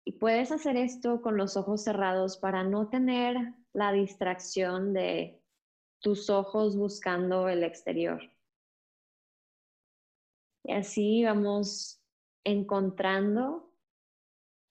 [0.04, 3.36] Y puedes hacer esto con los ojos cerrados para no tener
[3.72, 5.42] la distracción de
[6.00, 8.20] tus ojos buscando el exterior.
[10.64, 12.00] Y así vamos
[12.44, 13.65] encontrando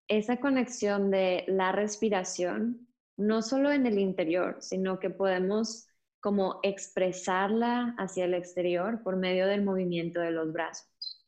[0.07, 2.87] esa conexión de la respiración,
[3.17, 5.87] no solo en el interior, sino que podemos
[6.19, 11.23] como expresarla hacia el exterior por medio del movimiento de los brazos.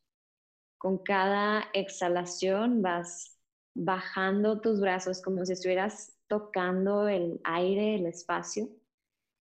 [0.77, 3.37] Con cada exhalación vas
[3.75, 8.69] bajando tus brazos como si estuvieras tocando el aire, el espacio,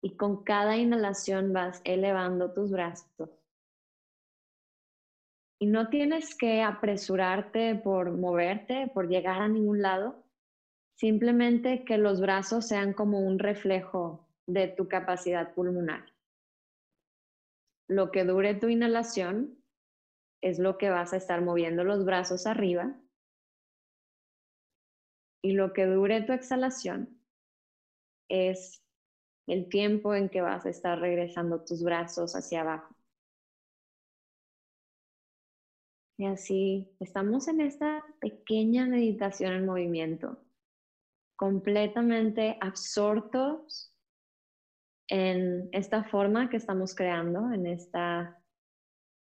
[0.01, 3.38] y con cada inhalación vas elevando tus brazos
[5.59, 10.23] y no tienes que apresurarte por moverte, por llegar a ningún lado.
[10.95, 16.05] Simplemente que los brazos sean como un reflejo de tu capacidad pulmonar.
[17.89, 19.57] Lo que dure tu inhalación
[20.41, 22.95] es lo que vas a estar moviendo los brazos arriba.
[25.41, 27.19] Y lo que dure tu exhalación
[28.29, 28.81] es
[29.47, 32.98] el tiempo en que vas a estar regresando tus brazos hacia abajo.
[36.19, 40.37] Y así estamos en esta pequeña meditación en movimiento,
[41.37, 43.95] completamente absortos
[45.07, 48.37] en esta forma que estamos creando, en esta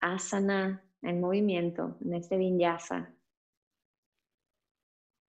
[0.01, 3.13] asana en movimiento, en este vinyasa.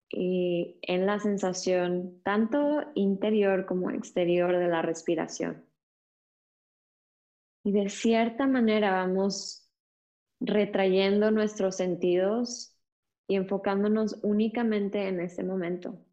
[0.10, 5.63] Y en la sensación tanto interior como exterior de la respiración.
[7.63, 9.70] Y de cierta manera vamos
[10.41, 12.75] retrayendo nuestros sentidos
[13.27, 16.04] y enfocándonos únicamente en ese momento.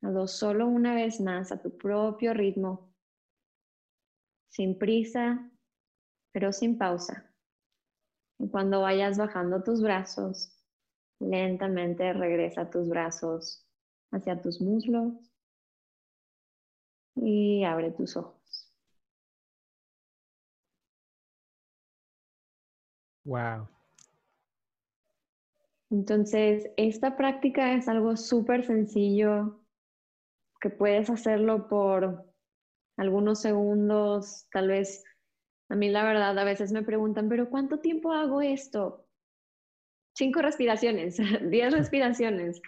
[0.00, 2.94] Hazlo solo una vez más a tu propio ritmo,
[4.48, 5.50] sin prisa,
[6.32, 7.34] pero sin pausa.
[8.38, 10.56] Y cuando vayas bajando tus brazos,
[11.18, 13.66] lentamente regresa tus brazos
[14.12, 15.14] hacia tus muslos
[17.16, 18.43] y abre tus ojos.
[23.24, 23.68] Wow.
[25.90, 29.60] Entonces, esta práctica es algo súper sencillo
[30.60, 32.24] que puedes hacerlo por
[32.96, 35.04] algunos segundos, tal vez.
[35.68, 39.04] A mí la verdad, a veces me preguntan, pero ¿cuánto tiempo hago esto?
[40.14, 41.16] cinco respiraciones,
[41.50, 42.62] diez respiraciones.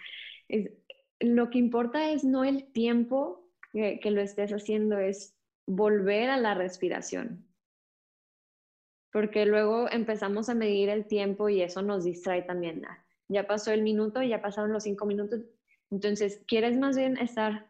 [1.19, 6.37] lo que importa es no el tiempo que, que lo estés haciendo, es volver a
[6.37, 7.46] la respiración.
[9.11, 12.85] Porque luego empezamos a medir el tiempo y eso nos distrae también.
[12.85, 15.41] Ah, ya pasó el minuto, ya pasaron los cinco minutos.
[15.89, 17.67] Entonces, quieres más bien estar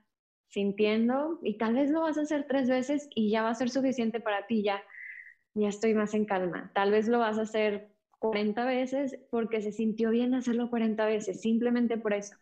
[0.50, 3.69] sintiendo y tal vez lo vas a hacer tres veces y ya va a ser
[3.69, 4.82] suficiente para ti, ya,
[5.54, 6.71] ya estoy más en calma.
[6.73, 11.41] Tal vez lo vas a hacer 40 veces porque se sintió bien hacerlo 40 veces,
[11.41, 12.36] simplemente por eso.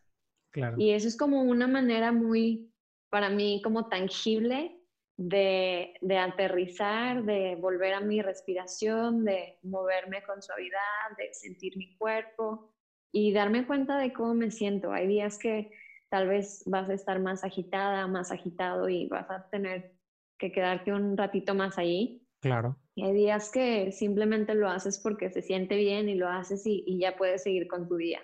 [0.51, 0.77] Claro.
[0.79, 2.71] Y eso es como una manera muy,
[3.09, 4.79] para mí, como tangible
[5.17, 11.95] de, de, aterrizar, de volver a mi respiración, de moverme con suavidad, de sentir mi
[11.97, 12.73] cuerpo
[13.11, 14.91] y darme cuenta de cómo me siento.
[14.91, 15.71] Hay días que
[16.09, 19.95] tal vez vas a estar más agitada, más agitado y vas a tener
[20.37, 22.27] que quedarte un ratito más allí.
[22.41, 22.77] Claro.
[22.93, 26.99] Y hay días que simplemente lo haces porque se siente bien y lo haces y,
[26.99, 28.19] ya puedes seguir con tu día.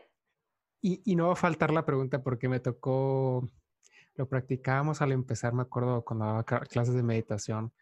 [0.81, 3.47] Y, y, no va a faltar la pregunta porque me tocó,
[4.21, 7.73] lo practicábamos al empezar, me acuerdo cuando daba clases de meditación.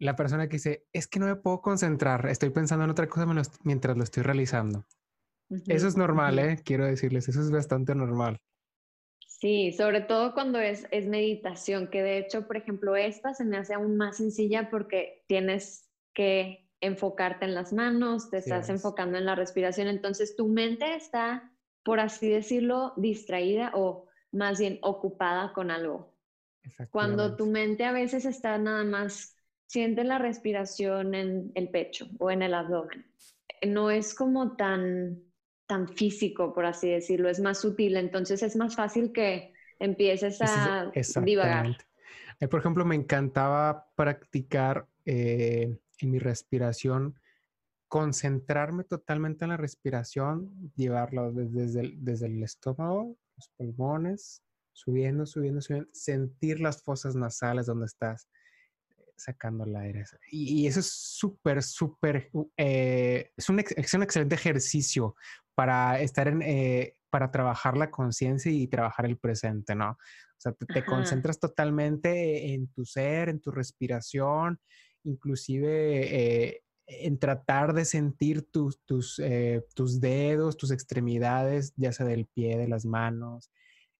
[0.00, 3.24] La persona que dice, es que no me puedo concentrar, estoy pensando en otra cosa
[3.62, 4.84] mientras lo estoy realizando.
[5.68, 6.60] Eso es normal, ¿eh?
[6.64, 8.40] Quiero decirles, eso es bastante normal.
[9.20, 13.56] Sí, sobre todo cuando es, es meditación, que de hecho, por ejemplo, esta se me
[13.56, 19.24] hace aún más sencilla porque tienes que enfocarte en las manos, te estás enfocando en
[19.24, 21.52] la respiración, entonces tu mente está,
[21.84, 26.14] por así decirlo, distraída o más bien ocupada con algo.
[26.90, 32.30] Cuando tu mente a veces está nada más, siente la respiración en el pecho o
[32.30, 33.06] en el abdomen.
[33.66, 35.22] No es como tan
[35.70, 40.90] tan físico, por así decirlo, es más sutil, entonces es más fácil que empieces a
[41.22, 41.76] divagar.
[42.50, 47.20] Por ejemplo, me encantaba practicar eh, en mi respiración,
[47.86, 55.60] concentrarme totalmente en la respiración, llevarlo desde, el, desde el estómago, los pulmones, subiendo, subiendo,
[55.60, 58.28] subiendo, sentir las fosas nasales donde estás
[59.16, 60.04] sacando el aire.
[60.30, 65.14] Y, eso es súper, súper, eh, es, un, es un excelente ejercicio
[65.54, 69.90] para estar en, eh, para trabajar la conciencia y trabajar el presente, ¿no?
[69.90, 69.96] O
[70.38, 74.58] sea, te, concentras totalmente en tu ser, en tu respiración,
[75.04, 79.22] inclusive eh, en tratar de sentir tus, tus,
[79.74, 83.50] tus dedos, tus extremidades, ya sea del pie, de las manos.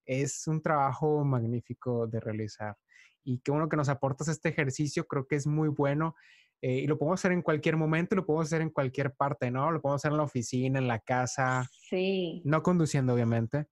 [0.05, 2.77] Es un trabajo magnífico de realizar
[3.25, 6.17] y qué bueno que nos aportas este ejercicio, creo que es muy bueno
[6.63, 9.71] eh, y lo podemos hacer en cualquier momento, lo podemos hacer en cualquier parte, ¿no?
[9.71, 11.67] Lo podemos hacer en la oficina, en la casa.
[11.89, 12.43] Sí.
[12.45, 13.67] No conduciendo, obviamente.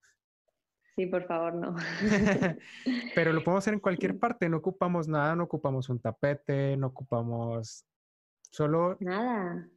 [0.96, 1.76] Sí, por favor, no.
[3.14, 6.88] Pero lo podemos hacer en cualquier parte, no ocupamos nada, no ocupamos un tapete, no
[6.88, 7.84] ocupamos
[8.50, 8.96] solo...
[9.00, 9.68] Nada.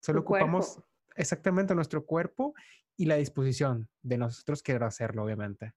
[0.00, 0.80] Solo ocupamos
[1.16, 2.54] exactamente nuestro cuerpo
[2.96, 5.72] y la disposición de nosotros querer hacerlo, obviamente.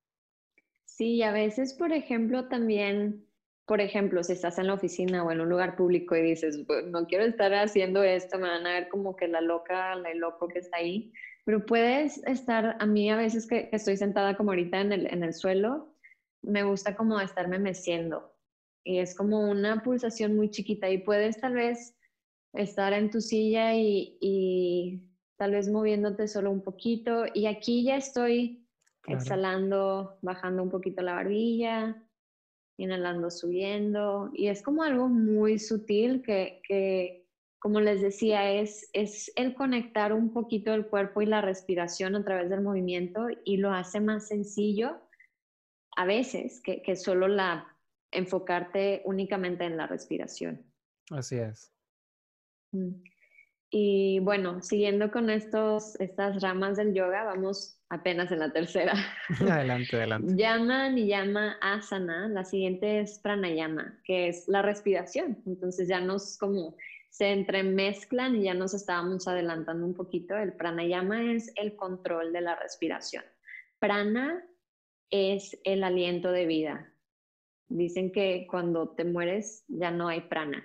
[0.85, 3.25] Sí, a veces, por ejemplo, también
[3.71, 7.05] por ejemplo, si estás en la oficina o en un lugar público y dices, no
[7.07, 10.59] quiero estar haciendo esto, me van a ver como que la loca, la loco que
[10.59, 11.13] está ahí,
[11.45, 15.23] pero puedes estar, a mí a veces que, estoy sentada como ahorita en el, en
[15.23, 15.95] el suelo,
[16.41, 18.35] me gusta como estarme meciendo
[18.83, 21.95] y es como una pulsación muy chiquita y puedes tal vez
[22.53, 25.01] estar en tu silla y, y
[25.37, 28.67] tal vez moviéndote solo un poquito y aquí ya estoy
[29.07, 32.03] exhalando, bajando un poquito la barbilla,
[32.77, 37.27] inhalando, subiendo, y es como algo muy sutil que, que
[37.59, 42.23] como les decía, es, es el conectar un poquito el cuerpo y la respiración a
[42.23, 44.99] través del movimiento y lo hace más sencillo
[45.95, 47.67] a veces que, que solo la
[48.11, 50.65] enfocarte únicamente en la respiración.
[51.11, 51.70] Así es.
[53.69, 58.93] Y bueno, siguiendo con estos, estas ramas del yoga, vamos apenas en la tercera.
[59.39, 60.35] Adelante, adelante.
[60.35, 65.41] Llama llama Asana, la siguiente es Pranayama, que es la respiración.
[65.45, 66.75] Entonces ya nos como
[67.09, 70.35] se entremezclan y ya nos estábamos adelantando un poquito.
[70.35, 73.23] El Pranayama es el control de la respiración.
[73.79, 74.45] Prana
[75.09, 76.93] es el aliento de vida.
[77.67, 80.63] Dicen que cuando te mueres ya no hay prana,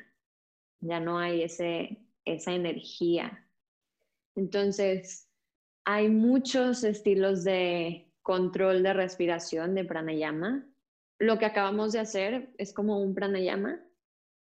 [0.81, 3.49] ya no hay ese esa energía.
[4.35, 5.31] Entonces,
[5.85, 10.67] hay muchos estilos de control de respiración de pranayama.
[11.19, 13.81] Lo que acabamos de hacer es como un pranayama.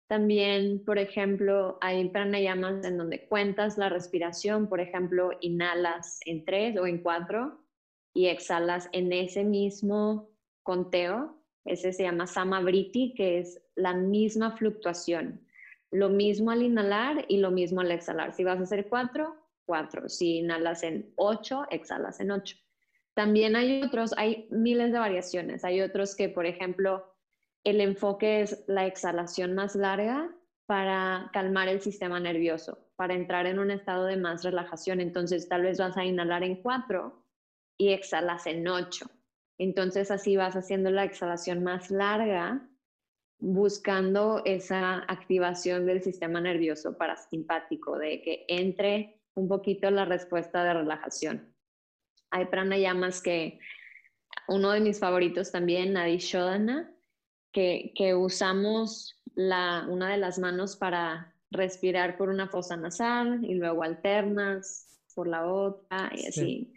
[0.08, 6.76] También, por ejemplo, hay pranayamas en donde cuentas la respiración, por ejemplo, inhalas en tres
[6.78, 7.64] o en cuatro
[8.14, 10.30] y exhalas en ese mismo
[10.62, 11.38] conteo.
[11.64, 15.43] Ese se llama samavriti, que es la misma fluctuación.
[15.94, 18.32] Lo mismo al inhalar y lo mismo al exhalar.
[18.32, 19.36] Si vas a hacer cuatro,
[19.66, 20.08] 4.
[20.08, 22.56] Si inhalas en 8, exhalas en 8.
[23.14, 25.64] También hay otros, hay miles de variaciones.
[25.64, 27.14] Hay otros que, por ejemplo,
[27.62, 30.34] el enfoque es la exhalación más larga
[30.66, 35.00] para calmar el sistema nervioso, para entrar en un estado de más relajación.
[35.00, 37.24] Entonces, tal vez vas a inhalar en 4
[37.78, 39.06] y exhalas en 8.
[39.58, 42.68] Entonces, así vas haciendo la exhalación más larga,
[43.44, 50.72] buscando esa activación del sistema nervioso parasimpático, de que entre un poquito la respuesta de
[50.72, 51.54] relajación.
[52.30, 53.58] Hay pranayamas que,
[54.48, 56.90] uno de mis favoritos también, Nadi Shodhana,
[57.52, 63.54] que, que usamos la, una de las manos para respirar por una fosa nasal y
[63.54, 66.72] luego alternas por la otra y así.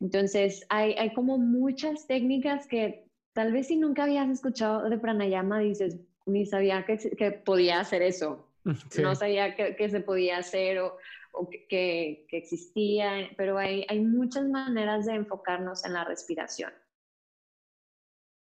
[0.00, 5.60] Entonces, hay, hay como muchas técnicas que tal vez si nunca habías escuchado de pranayama,
[5.60, 8.46] dices, ni sabía que, que podía hacer eso.
[8.64, 10.98] No sabía que, que, se podía hacer o,
[11.32, 16.72] o que, que, existía, pero hay, hay muchas maneras de enfocarnos en la respiración.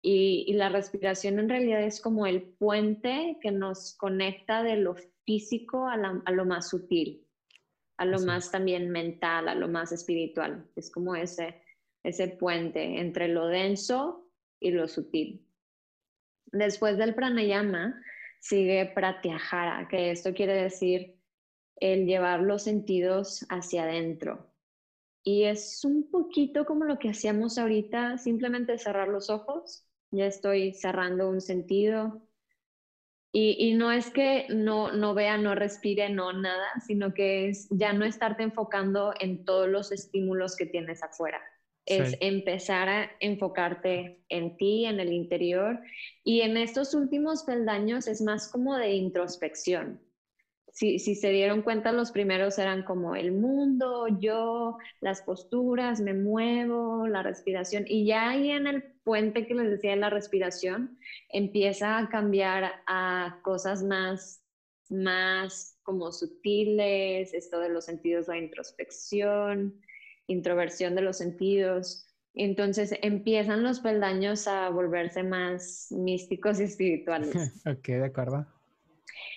[0.01, 4.95] Y, y, la respiración en realidad es como el puente que nos conecta de lo
[5.25, 7.27] físico a, a lo más sutil,
[7.97, 10.67] a lo más también mental, a lo más espiritual.
[10.75, 11.61] Es como ese,
[12.03, 14.26] ese puente entre lo denso
[14.59, 15.45] y lo sutil.
[16.51, 18.01] Después del pranayama
[18.39, 21.15] sigue pratyahara, que esto quiere decir
[21.79, 24.51] el llevar los sentidos hacia adentro.
[25.23, 29.85] Y es un poquito como lo que hacíamos ahorita, simplemente cerrar los ojos.
[30.09, 32.21] Ya estoy cerrando un sentido.
[33.33, 37.93] Y, no es que no, no vea, no respire, no nada, sino que es ya
[37.93, 41.39] no estarte enfocando en todos los estímulos que tienes afuera.
[41.87, 45.79] Es empezar a enfocarte en ti, en el interior.
[46.23, 49.99] Y en estos últimos peldaños es más como de introspección
[50.77, 57.07] si, se dieron cuenta, los primeros eran como el mundo, yo, las posturas, me muevo,
[57.07, 57.85] la respiración.
[57.87, 62.71] Y ya ahí en el puente que les decía de la respiración, empieza a cambiar
[62.85, 64.43] a cosas más,
[64.89, 69.81] más como sutiles, esto de los sentidos, la introspección,
[70.27, 72.05] introversión de los sentidos.
[72.33, 77.35] Entonces empiezan los peldaños a volverse más místicos y espirituales.
[77.65, 78.45] ok, de acuerdo.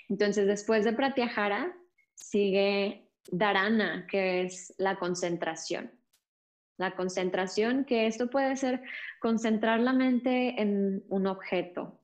[0.08, 1.72] Entonces, después de Pratyahara,
[2.14, 5.92] sigue Dharana, que es la concentración.
[6.76, 8.82] La concentración, que esto puede ser
[9.20, 12.00] concentrar la mente en un objeto.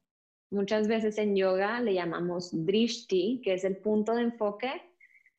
[0.51, 4.71] Muchas veces en yoga le llamamos drishti, que es el punto de enfoque.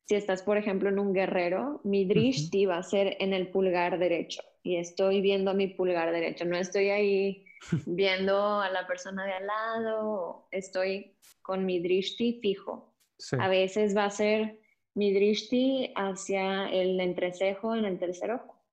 [0.08, 3.98] Si estás, por ejemplo, en un guerrero, mi drishti va a ser en el pulgar
[3.98, 6.46] derecho y estoy viendo mi pulgar derecho.
[6.46, 7.44] No estoy ahí
[7.86, 12.94] viendo a la persona de al lado, estoy con mi drishti fijo.
[13.38, 14.58] A veces va a ser
[14.94, 18.64] mi drishti hacia el entrecejo en el tercer ojo.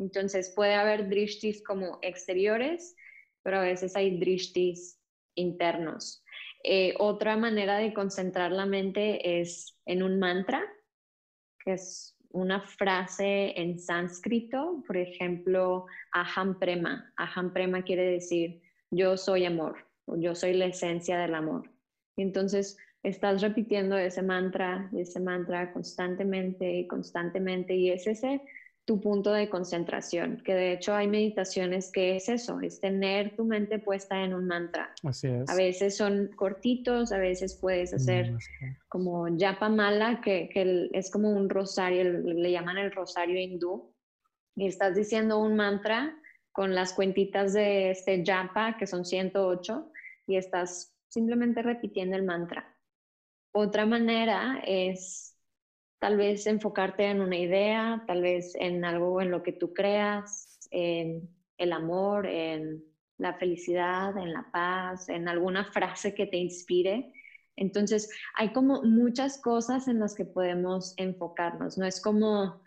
[0.00, 2.96] Entonces puede haber drishtis como exteriores,
[3.44, 5.00] pero a veces hay drishtis
[5.36, 6.21] internos.
[6.64, 10.62] Eh, otra manera de concentrar la mente es en un mantra,
[11.64, 17.12] que es una frase en sánscrito, por ejemplo, aham prema.
[17.16, 21.70] Aham prema quiere decir yo soy amor, o yo soy la esencia del amor.
[22.16, 28.40] entonces estás repitiendo ese mantra, ese mantra constantemente y constantemente, y es ese
[28.84, 33.44] tu punto de concentración, que de hecho hay meditaciones que es eso, es tener tu
[33.44, 34.92] mente puesta en un mantra.
[35.04, 35.48] Así es.
[35.48, 38.36] A veces son cortitos, a veces puedes hacer
[38.88, 43.94] como japa mala, que, que, es como un rosario, le llaman el rosario hindú,
[44.56, 46.16] y estás diciendo un mantra
[46.50, 49.90] con las cuentitas de este japa, que son 108,
[50.26, 52.76] y estás simplemente repitiendo el mantra.
[53.52, 55.31] Otra manera es
[56.02, 60.58] tal vez enfocarte en una idea, tal vez en algo en lo que tú creas,
[60.72, 62.82] en el amor, en
[63.18, 67.12] la felicidad, en la paz, en alguna frase que te inspire.
[67.54, 71.78] Entonces, hay como muchas cosas en las que podemos enfocarnos.
[71.78, 72.64] No es como,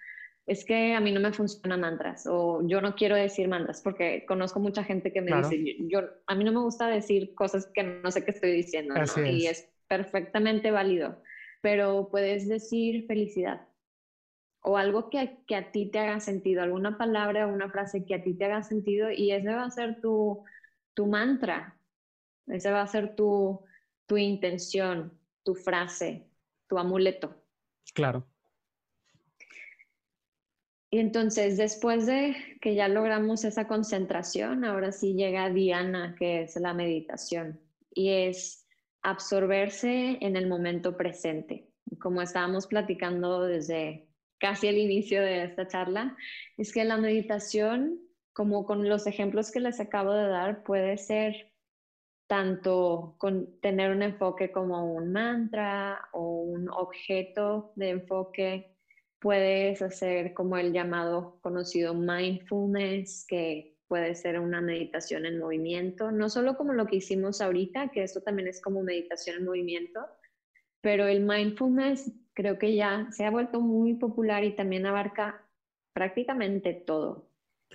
[0.48, 4.24] es que a mí no me funcionan mantras o yo no quiero decir mantras porque
[4.26, 7.84] conozco mucha gente que me dice, yo, a mí no me gusta decir cosas que
[7.84, 8.96] no sé qué estoy diciendo.
[9.26, 11.22] Y es perfectamente válido
[11.62, 13.68] pero puedes decir felicidad
[14.68, 18.16] o algo que, que, a ti te haga sentido, alguna palabra o una frase que
[18.16, 20.44] a ti te haga sentido y ese va a ser tu,
[20.96, 21.80] tu mantra,
[22.48, 23.64] ese va a ser tu,
[24.08, 26.28] tu intención, tu frase,
[26.68, 27.36] tu amuleto.
[27.94, 28.28] Claro.
[30.90, 36.56] Y entonces, después de que ya logramos esa concentración, ahora sí llega Diana, que es
[36.56, 37.60] la meditación,
[37.94, 38.65] y es
[39.06, 41.70] absorberse en el momento presente.
[42.00, 46.18] Como estábamos platicando desde casi el inicio de esta charla,
[46.58, 48.00] es que la meditación,
[48.34, 51.54] como con los ejemplos que les acabo de dar, puede ser
[52.28, 58.76] tanto con tener un enfoque como un mantra o un objeto de enfoque.
[59.20, 66.30] Puedes hacer como el llamado conocido mindfulness, que puede ser una meditación en movimiento, no
[66.30, 70.02] solo como lo que hicimos ahorita, que esto también es como meditación en movimiento,
[70.82, 75.42] pero el mindfulness creo que ya se ha vuelto muy popular y también abarca
[75.94, 77.30] prácticamente todo.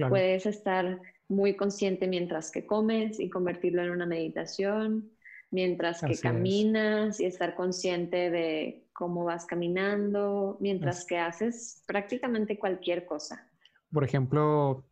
[0.08, 5.10] Puedes estar muy consciente mientras que comes y convertirlo en una meditación,
[5.50, 13.06] mientras que caminas y estar consciente de cómo vas caminando, mientras que haces prácticamente cualquier
[13.06, 13.48] cosa.
[13.92, 14.84] Por ejemplo,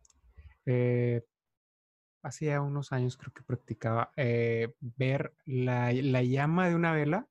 [0.65, 1.23] eh,
[2.23, 7.27] hacía unos años creo que practicaba eh, ver la, la, llama de una vela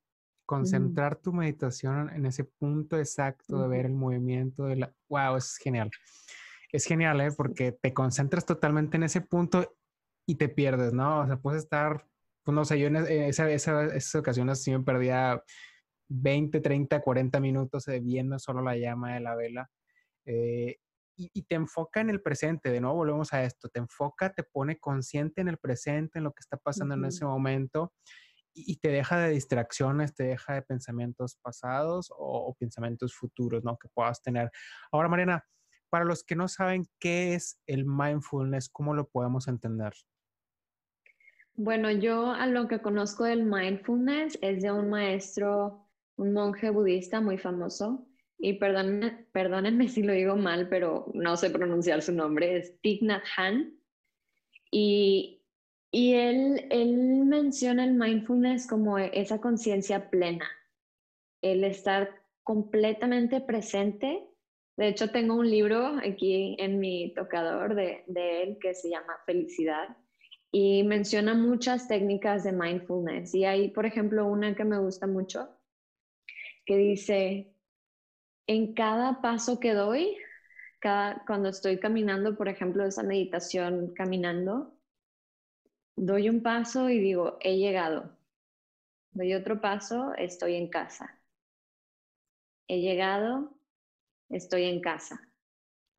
[0.47, 4.95] concentrar tu meditación en ese punto exacto de ver el movimiento de la...
[5.11, 5.37] ¡Wow!
[5.37, 5.91] Es genial.
[6.73, 7.33] Es genial, ¿eh?
[7.37, 9.77] Porque te concentras totalmente en ese punto
[10.27, 11.21] y te pierdes, ¿no?
[11.21, 12.07] O sea, puedes estar,
[12.45, 15.43] pues no sé, yo en e, esa, esas ocasiones sí me perdía
[16.09, 19.71] 20, 30, 40 minutos viendo solo la llama de la vela.
[20.25, 20.79] Eh,
[21.19, 24.45] y, y, te enfoca en el presente, de nuevo volvemos a esto, te enfoca, te
[24.45, 27.93] pone consciente en el presente, en lo que está pasando en ese momento
[28.67, 33.77] y te deja de distracciones, te deja de pensamientos pasados o, pensamientos futuros, ¿no?
[33.79, 34.51] Que puedas tener.
[34.91, 35.45] Ahora, Mariana,
[35.91, 39.93] para los que no saben qué es el mindfulness, ¿cómo lo podemos entender?
[41.55, 47.21] Bueno, yo a lo que conozco del mindfulness es de un maestro, un monje budista
[47.21, 48.07] muy famoso,
[48.39, 53.25] y perdónenme, si lo digo mal, pero no sé pronunciar su nombre, es Thich Nhat
[53.37, 53.75] Hanh.
[54.71, 55.43] Y
[55.93, 60.49] él, menciona el mindfulness como esa conciencia plena,
[61.43, 64.25] el estar completamente presente.
[64.77, 68.05] De hecho, tengo un libro aquí en mi tocador de
[68.43, 69.97] él que se llama Felicidad
[70.51, 73.35] y menciona muchas técnicas de mindfulness.
[73.35, 75.49] Y hay, por ejemplo, una que me gusta mucho,
[76.65, 77.55] que dice,
[78.49, 80.17] en cada paso que doy,
[80.81, 84.75] cada, cuando estoy caminando, por ejemplo, esa meditación caminando,
[85.97, 88.17] doy un paso y digo, he llegado.
[89.13, 91.21] Doy otro paso, estoy en casa.
[92.69, 93.55] He llegado,
[94.31, 95.21] estoy en casa.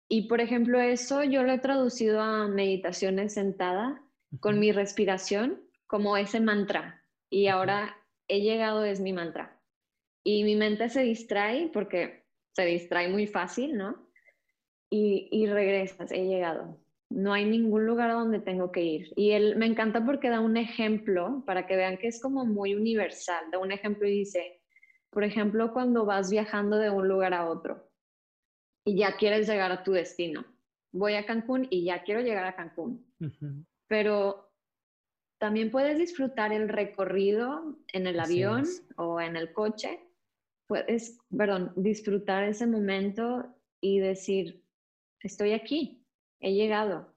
[0.07, 4.01] Y por ejemplo, eso yo lo he traducido a meditaciones sentada
[4.39, 7.05] con mi respiración como ese mantra.
[7.29, 7.95] Y ahora
[8.27, 9.61] he llegado es mi mantra.
[10.23, 14.09] Y mi mente se distrae porque se distrae muy fácil, ¿no?
[14.89, 16.79] Y, y regresas, he llegado
[17.09, 19.13] no hay ningún lugar a donde tengo que ir.
[19.15, 22.75] Y él me encanta porque da un ejemplo para que vean que es como muy
[22.75, 23.45] universal.
[23.51, 24.61] Da un ejemplo y dice,
[25.09, 27.89] por ejemplo, cuando vas viajando de un lugar a otro
[28.85, 30.45] y ya quieres llegar a tu destino.
[30.91, 33.05] Voy a Cancún y ya quiero llegar a Cancún.
[33.87, 34.51] Pero
[35.39, 38.65] también puedes disfrutar el recorrido en el avión
[38.97, 39.99] o en el coche.
[40.69, 44.63] Puedes, perdón, disfrutar ese momento y decir,
[45.19, 46.05] estoy aquí,
[46.39, 47.15] he llegado,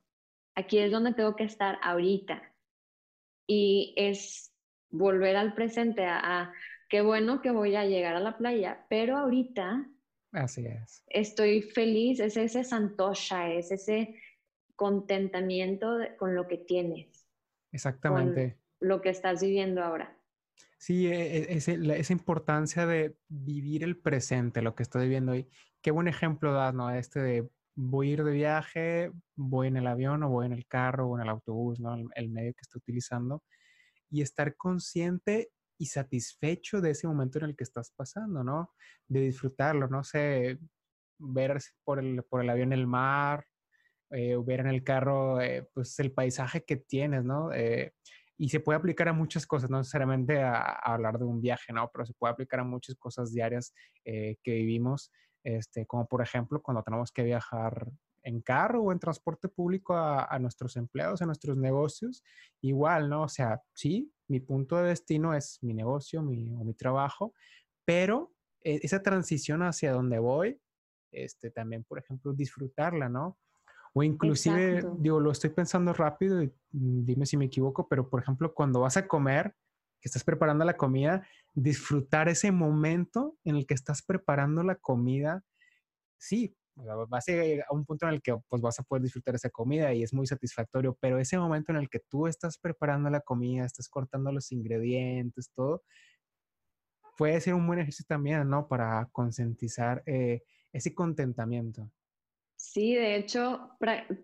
[0.54, 2.42] aquí es donde tengo que estar ahorita.
[3.46, 4.54] Y es
[4.88, 6.50] volver al presente, a,
[6.88, 9.86] qué bueno que voy a llegar a la playa, pero ahorita
[10.32, 11.04] Así es.
[11.08, 14.18] Estoy feliz, es ese santosha, es ese
[14.76, 17.28] contentamiento con lo que tienes.
[17.70, 18.58] Exactamente.
[18.80, 20.16] lo que estás viviendo ahora.
[20.82, 25.48] Sí, e, e, esa importancia de vivir el presente, lo que estoy viviendo hoy.
[25.80, 26.90] Qué buen ejemplo das, ¿no?
[26.90, 30.66] Este de voy a ir de viaje, voy en el avión o voy en el
[30.66, 31.94] carro o en el autobús, ¿no?
[32.16, 33.44] El, medio que estoy utilizando.
[34.10, 38.72] Y estar consciente y satisfecho de ese momento en el que estás pasando, ¿no?
[39.06, 40.58] De disfrutarlo, no sé,
[41.16, 43.46] ver por el, por el avión el mar,
[44.10, 47.52] eh, ver en el carro, eh, pues el paisaje que tienes, ¿no?
[47.52, 47.94] Eh,
[48.42, 51.72] y se puede aplicar a muchas cosas, no necesariamente a, a, hablar de un viaje,
[51.72, 51.88] ¿no?
[51.92, 53.72] Pero se puede aplicar a muchas cosas diarias
[54.04, 55.12] que vivimos
[55.44, 57.90] este, como por ejemplo cuando tenemos que viajar
[58.24, 62.22] en carro o en transporte público a, nuestros empleados, a nuestros negocios,
[62.60, 63.22] igual, ¿no?
[63.22, 67.34] O sea, sí, mi punto de destino es mi negocio mi, o mi trabajo,
[67.84, 68.32] pero
[68.62, 70.60] e, esa transición hacia donde voy,
[71.10, 73.38] este, también, por ejemplo, disfrutarla, ¿no?
[73.94, 78.22] O inclusive, digo, lo estoy pensando rápido, y mm, dime si me equivoco, pero por
[78.22, 79.54] ejemplo, cuando vas a comer,
[80.00, 85.44] que estás preparando la comida, disfrutar ese momento en el que estás preparando la comida.
[86.18, 89.34] Sí, vas a llegar a un punto en el que pues, vas a poder disfrutar
[89.34, 93.10] esa comida y es muy satisfactorio, pero ese momento en el que tú estás preparando
[93.10, 95.82] la comida, estás cortando los ingredientes, todo,
[97.16, 98.66] puede ser un buen ejercicio también, ¿no?
[98.66, 101.90] Para concientizar eh, ese contentamiento.
[102.62, 103.70] Sí, de hecho,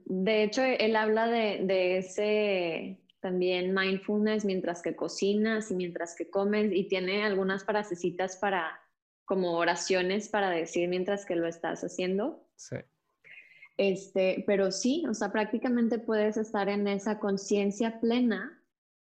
[0.05, 6.30] de hecho él habla de, de, ese también mindfulness mientras que cocinas y mientras que
[6.30, 8.80] comes y tiene algunas frasecitas para
[9.24, 12.49] como oraciones para decir mientras que lo estás haciendo.
[12.55, 12.76] Sí.
[13.76, 18.62] Este, pero sí, o sea, prácticamente puedes estar en esa conciencia plena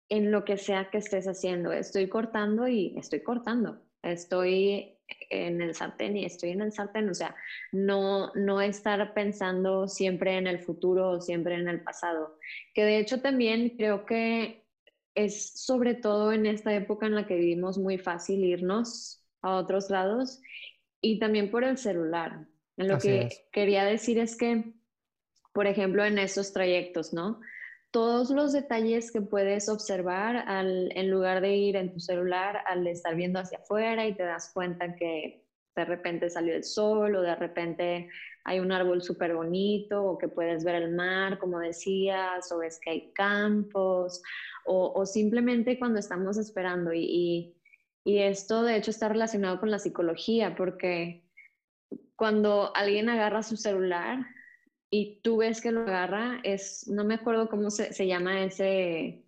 [0.09, 1.71] en lo que sea que estés haciendo.
[1.73, 3.81] Estoy cortando y estoy cortando.
[4.03, 4.99] Estoy
[5.29, 7.09] en el sartén y estoy en el sartén.
[7.09, 7.35] O sea,
[7.71, 12.37] no, no estar pensando siempre en el futuro o siempre en el pasado.
[12.73, 14.63] Que de hecho también creo que
[15.15, 19.89] es sobre todo en esta época en la que vivimos muy fácil irnos a otros
[19.89, 20.41] lados
[21.01, 22.47] y también por el celular.
[22.77, 24.73] Lo que quería decir es que,
[25.53, 27.39] por ejemplo, en estos trayectos, ¿no?
[27.93, 33.15] Todos los detalles que puedes observar en lugar de ir en tu celular, al estar
[33.15, 37.35] viendo hacia afuera y te das cuenta que de repente salió el sol o de
[37.35, 38.09] repente
[38.45, 42.79] hay un árbol súper bonito o que puedes ver el mar, como decías, o es
[42.79, 44.23] que hay campos,
[44.65, 46.93] o, simplemente cuando estamos esperando.
[46.93, 47.53] y
[48.05, 51.29] esto de hecho está relacionado con la psicología, porque
[52.15, 54.25] cuando alguien agarra su celular
[54.93, 59.25] y tú ves que lo agarra, es, no me acuerdo cómo se, se llama ese,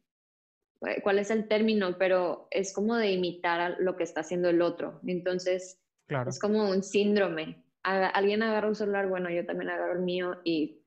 [0.85, 4.61] eh, cuál es el término, pero es como de imitar lo que está haciendo el
[4.61, 5.01] otro.
[5.07, 6.29] Entonces, claro.
[6.29, 7.63] es como un síndrome.
[7.81, 10.83] alguien agarra un celular, bueno, yo también agarro el mío y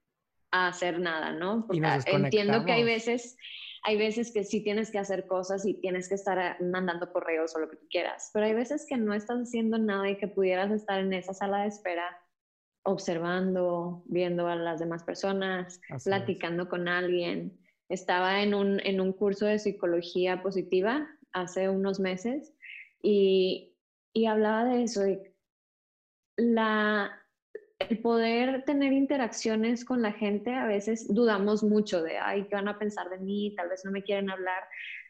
[0.52, 1.66] a hacer nada, ¿no?
[1.66, 3.36] Porque entiendo que hay veces
[3.82, 7.54] hay veces que sí tienes que hacer cosas y tienes que estar eh, mandando correos
[7.56, 10.28] o lo que tú quieras, pero hay veces que no estás haciendo nada y que
[10.28, 12.04] pudieras estar en esa sala de espera
[12.82, 17.58] observando, viendo a las demás personas, platicando con alguien.
[17.88, 22.54] Estaba en un, en un curso de psicología positiva hace unos meses
[23.02, 23.74] y,
[24.12, 25.34] y hablaba de eso, de
[26.36, 27.10] la,
[27.78, 32.68] el poder tener interacciones con la gente, a veces dudamos mucho de, ay, ¿qué van
[32.68, 33.54] a pensar de mí?
[33.56, 34.62] Tal vez no me quieren hablar,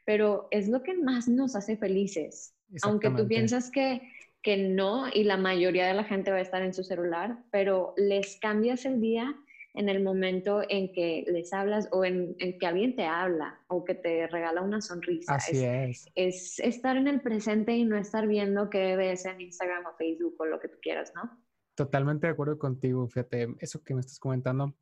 [0.04, 2.54] pero es lo que más nos hace felices.
[2.82, 4.02] Aunque tú piensas que,
[4.48, 7.92] que no y la mayoría de la gente va a estar en su celular, pero
[7.98, 9.36] les cambias el día
[9.74, 13.94] en el momento en que les hablas o en, que alguien te habla o que
[13.94, 15.34] te regala una sonrisa.
[15.34, 16.58] Así es, es.
[16.60, 20.36] Es estar en el presente y no estar viendo qué ves en Instagram o Facebook
[20.38, 21.30] o lo que tú quieras, ¿no?
[21.74, 24.74] Totalmente de acuerdo contigo, fíjate, eso que me estás comentando,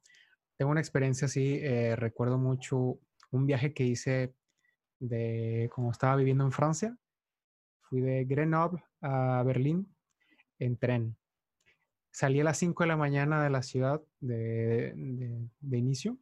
[0.56, 3.00] tengo una experiencia así, eh, recuerdo mucho
[3.32, 4.32] un viaje que hice
[5.00, 6.96] de como estaba viviendo en Francia,
[7.88, 9.94] fui de Grenoble a Berlín
[10.58, 11.16] en tren.
[12.10, 14.92] Salí a las 5 de la mañana de la ciudad de,
[15.60, 16.18] de, inicio,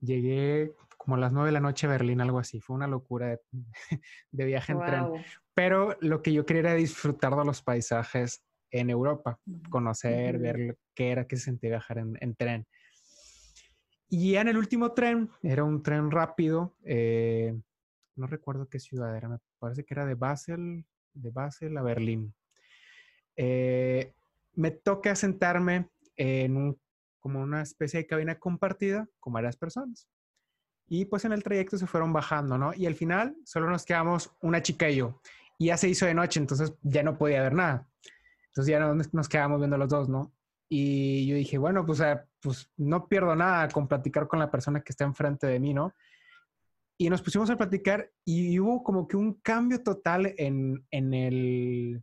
[0.00, 3.28] llegué como a las 9 de la noche a Berlín, algo así, fue una locura
[3.28, 3.40] de,
[4.46, 5.06] viaje en tren.
[5.54, 9.38] Pero lo que yo quería era disfrutar de los paisajes en Europa,
[9.70, 12.66] conocer, ver qué era que se sentía viajar en, tren.
[14.08, 17.58] Y ya en el último tren, era un tren rápido, eh,
[18.16, 20.84] no recuerdo qué ciudad era, me parece que era de Basel,
[21.14, 22.34] de Basel a Berlín.
[23.36, 24.12] Eh,
[24.54, 26.80] me toca sentarme en un,
[27.20, 30.08] como una especie de cabina compartida con varias personas.
[30.88, 32.74] Y pues en el trayecto se fueron bajando, ¿no?
[32.74, 35.20] Y al final solo nos quedamos una chica y yo.
[35.58, 37.88] Y ya se hizo de noche, entonces ya no podía ver nada.
[38.48, 40.34] Entonces ya nos, quedamos viendo los dos, ¿no?
[40.68, 42.02] Y yo dije, bueno, pues,
[42.40, 45.94] pues no pierdo nada con platicar con la persona que está enfrente de mí, ¿no?
[47.02, 52.00] Y nos pusimos a platicar y hubo como que un cambio total en, en, el,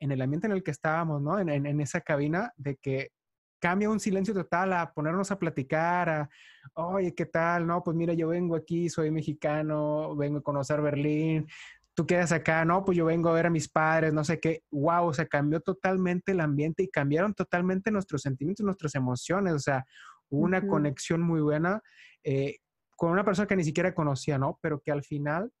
[0.00, 1.38] en el ambiente en el que estábamos, ¿no?
[1.38, 3.10] En, en, esa cabina, de que
[3.60, 6.30] cambia un silencio total a ponernos a platicar, a,
[6.72, 7.66] oye, ¿qué tal?
[7.66, 11.46] No, pues mira, yo vengo aquí, soy mexicano, vengo a conocer Berlín,
[11.92, 14.62] tú quedas acá, no, pues yo vengo a ver a mis padres, no sé qué,
[14.70, 19.58] wow, o sea, cambió totalmente el ambiente y cambiaron totalmente nuestros sentimientos, nuestras emociones, o
[19.58, 19.84] sea,
[20.30, 21.82] hubo una conexión muy buena
[22.24, 22.56] eh,
[22.96, 24.58] con una persona que ni siquiera conocía, ¿no?
[24.62, 25.52] Pero que al final,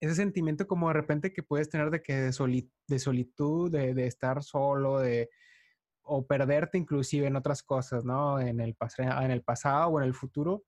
[0.00, 4.98] ese sentimiento como de repente que puedes tener de que de, solitud, de, estar solo,
[4.98, 5.30] de
[6.04, 8.40] o perderte inclusive en otras cosas, ¿no?
[8.40, 10.64] En el, en el pasado o en el futuro,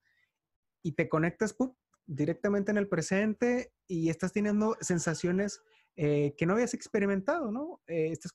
[0.82, 1.56] y te conectas,
[2.06, 5.62] directamente en el presente y estás teniendo sensaciones
[5.96, 7.80] eh, que no habías experimentado, ¿no?
[7.86, 8.32] Eh, estás,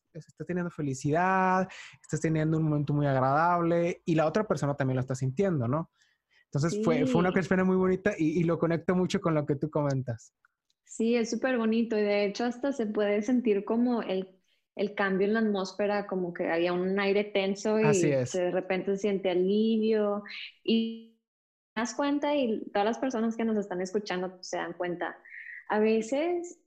[0.48, 1.68] teniendo felicidad,
[2.02, 5.92] estás teniendo un momento muy agradable y la otra persona también lo está sintiendo, ¿no?
[6.52, 9.70] Entonces fue, fue una experiencia muy bonita y, lo conecto mucho con lo que tú
[9.70, 10.34] comentas.
[10.84, 14.28] Sí, es súper bonito y de hecho hasta se puede sentir como el,
[14.76, 18.98] el, cambio en la atmósfera, como que había un aire tenso y de repente se
[18.98, 20.24] siente alivio
[20.64, 21.22] y
[21.76, 25.16] das cuenta y todas las personas que nos están escuchando se dan cuenta,
[25.70, 26.60] a veces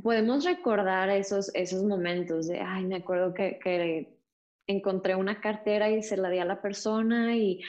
[0.00, 4.16] podemos recordar esos, esos momentos de, ay, me acuerdo que, que
[4.66, 7.60] encontré una cartera y se la di a la persona y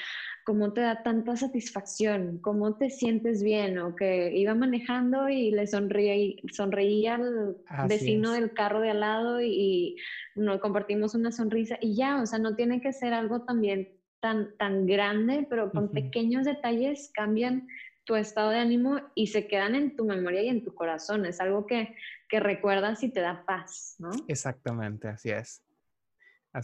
[0.45, 5.65] cómo te da tanta satisfacción, cómo te sientes bien, o que iba manejando y le
[5.65, 9.97] sonreía, sonreía al vecino del carro de al lado y,
[10.35, 13.89] nos compartimos una sonrisa y ya, o sea, no tiene que ser algo también
[14.19, 17.67] tan, tan grande, pero con pequeños detalles cambian
[18.03, 21.25] tu estado de ánimo y se quedan en tu memoria y en tu corazón.
[21.25, 21.95] Es algo que,
[22.29, 24.11] que recuerdas y te da paz, ¿no?
[24.27, 25.64] Exactamente, así es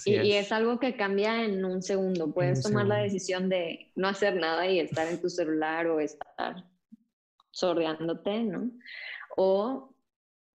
[0.06, 0.52] y, es.
[0.52, 2.34] algo que cambia en un segundo.
[2.34, 6.66] Puedes tomar la decisión de no hacer nada y estar en tu celular o estar
[7.52, 8.72] sordeándote, ¿no?
[9.36, 9.96] O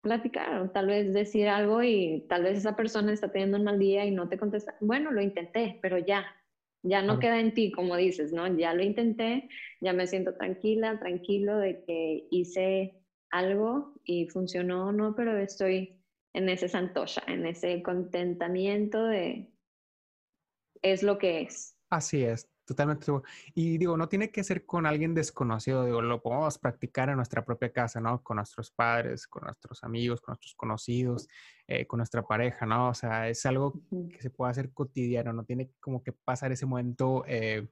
[0.00, 3.78] platicar, o tal vez decir algo y tal vez esa persona está teniendo un mal
[3.78, 4.76] día y no te contesta.
[4.80, 6.24] Bueno, lo intenté, pero ya,
[6.82, 8.46] ya no queda en ti, como dices, ¿no?
[8.56, 9.48] Ya lo intenté,
[9.80, 16.03] ya me siento tranquila, tranquilo de que hice algo y funcionó o no, pero estoy
[16.34, 19.50] en ese santosha, en ese contentamiento de
[20.82, 21.78] es lo que es.
[21.88, 23.10] Así es, totalmente.
[23.54, 27.44] Y digo, no tiene que ser con alguien desconocido, digo, lo podemos practicar en nuestra
[27.44, 28.22] propia casa, ¿no?
[28.22, 31.28] Con nuestros padres, con nuestros amigos, con nuestros conocidos,
[31.66, 32.88] eh, con nuestra pareja, ¿no?
[32.90, 33.80] O sea, es algo
[34.10, 37.24] que se puede hacer cotidiano, no tiene como que pasar ese momento.
[37.26, 37.66] Eh,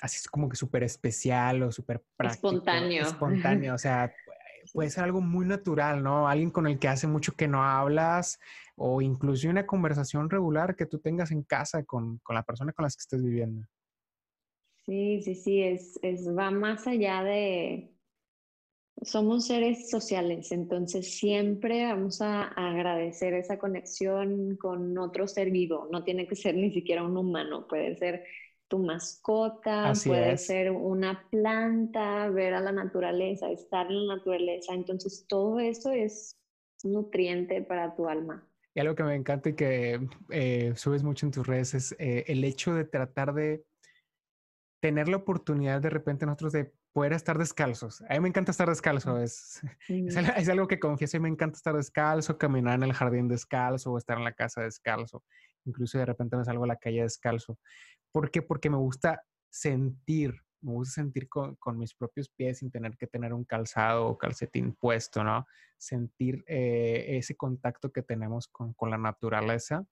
[0.00, 2.48] así es como que súper especial o súper práctico.
[2.48, 3.02] Espontáneo.
[3.02, 4.10] Espontáneo, o sea,
[4.72, 6.28] puede ser algo muy natural, ¿no?
[6.28, 8.38] Alguien con el que hace mucho que no hablas
[8.76, 12.84] o incluso una conversación regular que tú tengas en casa con, con la persona con
[12.84, 13.66] la que estés viviendo.
[14.86, 17.92] Sí, sí, sí, es, es, va más allá de...
[19.02, 25.88] Somos seres sociales, entonces siempre vamos a agradecer esa conexión con otro ser vivo.
[25.92, 28.24] No tiene que ser ni siquiera un humano, puede ser
[28.68, 34.74] tu mascota, puede ser una planta, ver a la naturaleza, estar en la naturaleza.
[34.74, 36.38] Entonces, todo eso es
[36.84, 38.46] nutriente para tu alma.
[38.74, 42.24] Y algo que me encanta y que eh, subes mucho en tus redes es eh,
[42.28, 43.64] el hecho de tratar de
[44.80, 48.02] tener la oportunidad de repente nosotros de poder estar descalzos.
[48.08, 51.74] A mí me encanta estar descalzo, es, es, algo que confieso y me encanta estar
[51.74, 55.24] descalzo, caminar en el jardín descalzo o estar en la casa descalzo.
[55.68, 57.58] Incluso de repente me salgo a la calle descalzo.
[58.10, 58.42] ¿Por qué?
[58.42, 63.32] Porque me gusta sentir, me gusta sentir con, mis propios pies sin tener que tener
[63.32, 65.46] un calzado o calcetín puesto, ¿no?
[65.76, 69.84] Sentir eh, ese contacto que tenemos con, la naturaleza.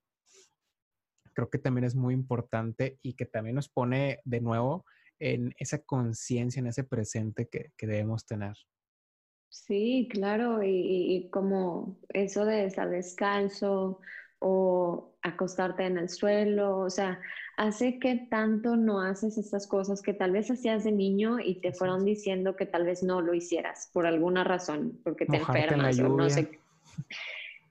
[1.34, 4.86] Creo que también es muy importante y que también nos pone de nuevo
[5.18, 8.56] en esa conciencia, en ese presente que, debemos tener.
[9.48, 14.00] Sí, claro, y, y, como eso de estar descalzo
[14.48, 17.20] o acostarte en el suelo, o sea,
[17.56, 21.72] hace que tanto no haces estas cosas que tal vez hacías de niño y te
[21.72, 26.08] fueron diciendo que tal vez no lo hicieras por alguna razón, porque te enfermas o
[26.08, 26.60] no sé.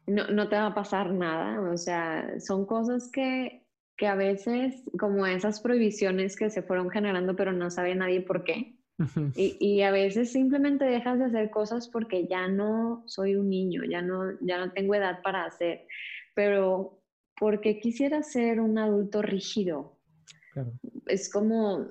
[0.05, 3.63] No, no, te va a pasar nada, o sea, son cosas que,
[3.97, 8.43] que a veces, como esas prohibiciones que se fueron generando, pero no sabe nadie por
[8.43, 8.75] qué.
[9.35, 13.83] Y, y, a veces simplemente dejas de hacer cosas porque ya no soy un niño,
[13.83, 15.85] ya no, ya no tengo edad para hacer.
[16.35, 17.01] Pero
[17.39, 19.97] porque quisiera ser un adulto rígido.
[21.07, 21.87] Es como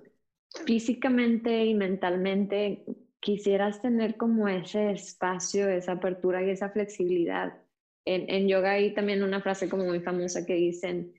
[0.65, 2.85] físicamente y mentalmente
[3.21, 7.55] quisieras tener como ese espacio, esa apertura y esa flexibilidad.
[8.05, 11.15] En, en yoga hay también una frase como muy famosa que dicen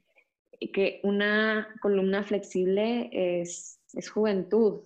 [0.74, 4.84] que una columna flexible es, es juventud.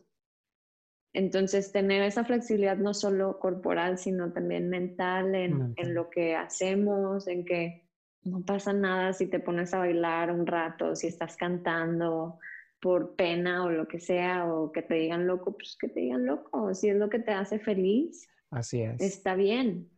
[1.13, 7.27] Entonces, tener esa flexibilidad no solo corporal, sino también mental en, en lo que hacemos,
[7.27, 7.88] en que
[8.23, 12.39] no pasa nada si te pones a bailar un rato, si estás cantando
[12.81, 16.25] por pena o lo que sea, o que te digan loco, pues que te digan
[16.25, 16.73] loco.
[16.73, 19.01] Si es lo que te hace feliz, así es.
[19.01, 19.89] Está bien.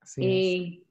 [0.00, 0.86] Así y,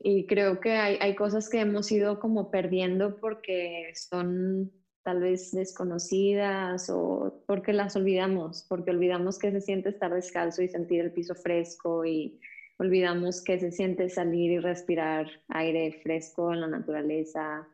[0.00, 4.72] y creo que hay, hay cosas que hemos ido como perdiendo porque son
[5.02, 10.68] tal vez desconocidas o porque las olvidamos, porque olvidamos que se siente estar descalzo y
[10.68, 12.40] sentir el piso fresco y
[12.82, 17.68] olvidamos que se siente salir y respirar aire fresco en la naturaleza,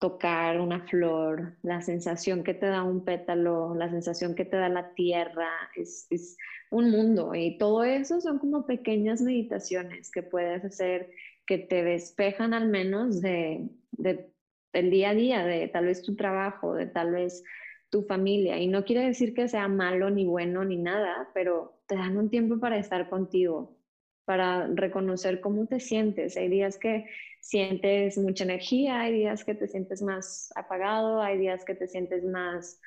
[0.00, 4.68] tocar una flor, la sensación que te da un pétalo, la sensación que te da
[4.68, 6.36] la tierra, es,
[6.70, 11.12] un mundo y todo eso son como pequeñas meditaciones que puedes hacer
[11.46, 14.32] que te despejan al menos de, de,
[14.72, 17.44] del día a día, de tal vez tu trabajo, de tal vez
[17.90, 18.58] tu familia.
[18.58, 22.30] Y no quiere decir que sea malo ni bueno ni nada, pero te dan un
[22.30, 23.76] tiempo para estar contigo,
[24.24, 26.36] para reconocer cómo te sientes.
[26.36, 27.06] Hay días que
[27.40, 32.24] sientes mucha energía, hay días que te sientes más apagado, hay días que te sientes
[32.24, 32.80] más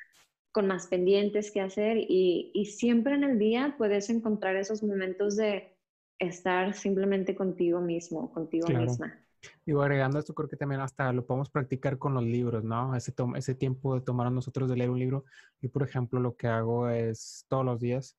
[0.52, 5.36] con más pendientes que hacer y, y siempre en el día puedes encontrar esos momentos
[5.36, 5.78] de
[6.20, 9.24] estar simplemente contigo mismo, contigo misma.
[9.66, 12.96] Digo, agregando esto, creo que también hasta lo podemos practicar con los libros, ¿no?
[12.96, 15.26] Ese, ese tiempo de tomar a nosotros de leer un libro.
[15.62, 18.18] Yo, por ejemplo, lo que hago es todos los días,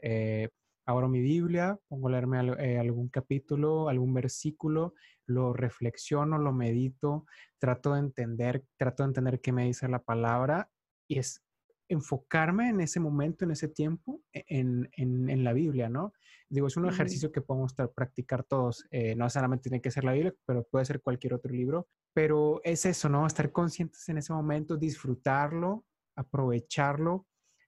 [0.00, 0.48] eh,
[0.86, 4.94] abro mi Biblia, pongo a leerme eh, algún capítulo, algún versículo,
[5.26, 7.26] lo reflexiono, lo medito,
[7.58, 10.68] trato de entender, trato de entender qué me dice la palabra
[11.08, 11.42] y es
[11.88, 16.12] enfocarme en ese momento, en ese tiempo, e, en, en, la Biblia, ¿no?
[16.48, 18.86] Digo, es un ejercicio que podemos practicar todos.
[18.90, 21.88] Eh, no solamente tiene que ser la Biblia, pero puede ser cualquier otro libro.
[22.12, 23.26] Pero es eso, ¿no?
[23.26, 25.84] Estar conscientes en ese momento, disfrutarlo,
[26.16, 27.26] aprovecharlo,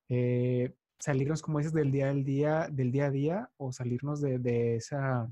[0.08, 4.38] eh, salirnos, como dices, del día, del día, del día a día o salirnos de,
[4.38, 5.30] de, esa,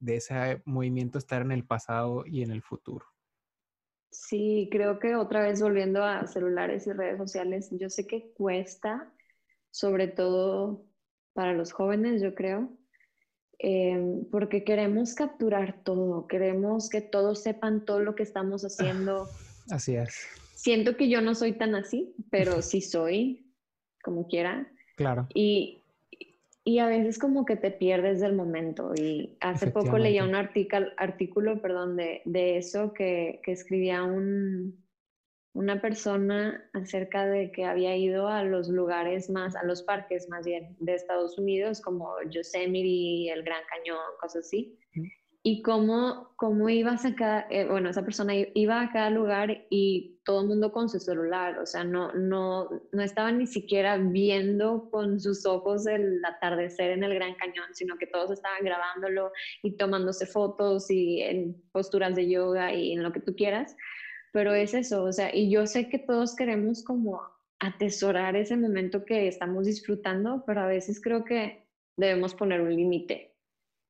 [0.00, 3.06] de ese movimiento, estar en el pasado y en el futuro.
[4.10, 9.12] Sí, creo que otra vez volviendo a celulares y redes sociales, yo sé que cuesta,
[9.70, 10.86] sobre todo
[11.34, 12.70] para los jóvenes, yo creo,
[13.58, 18.62] em, porque queremos capturar todo, queremos que todos sepan todo lo que estamos
[19.16, 19.28] haciendo.
[19.70, 20.26] Así es.
[20.54, 23.47] Siento que yo no soy tan así, pero sí soy,
[24.08, 24.66] como quiera.
[24.96, 25.28] Claro.
[25.34, 25.82] Y,
[26.64, 28.92] y a veces como que te pierdes del momento.
[28.96, 34.82] Y hace poco leía un artículo, artículo perdón, de, de eso que, que escribía un,
[35.52, 40.46] una persona acerca de que había ido a los lugares más, a los parques más
[40.46, 44.78] bien de Estados Unidos, como Yosemite, el Gran Cañón, cosas así
[45.42, 50.20] y cómo, cómo ibas a cada, eh, bueno, esa persona iba a cada lugar y
[50.24, 54.90] todo el mundo con su celular, o sea, no, no, no estaban ni siquiera viendo
[54.90, 59.32] con sus ojos el atardecer en el Gran Cañón, sino que todos estaban grabándolo
[59.62, 63.76] y tomándose fotos y en posturas de yoga y en lo que tú quieras,
[64.32, 67.22] pero es eso, o sea, y yo sé que todos queremos como
[67.60, 71.66] atesorar ese momento que estamos disfrutando, pero a veces creo que
[71.96, 73.27] debemos poner un límite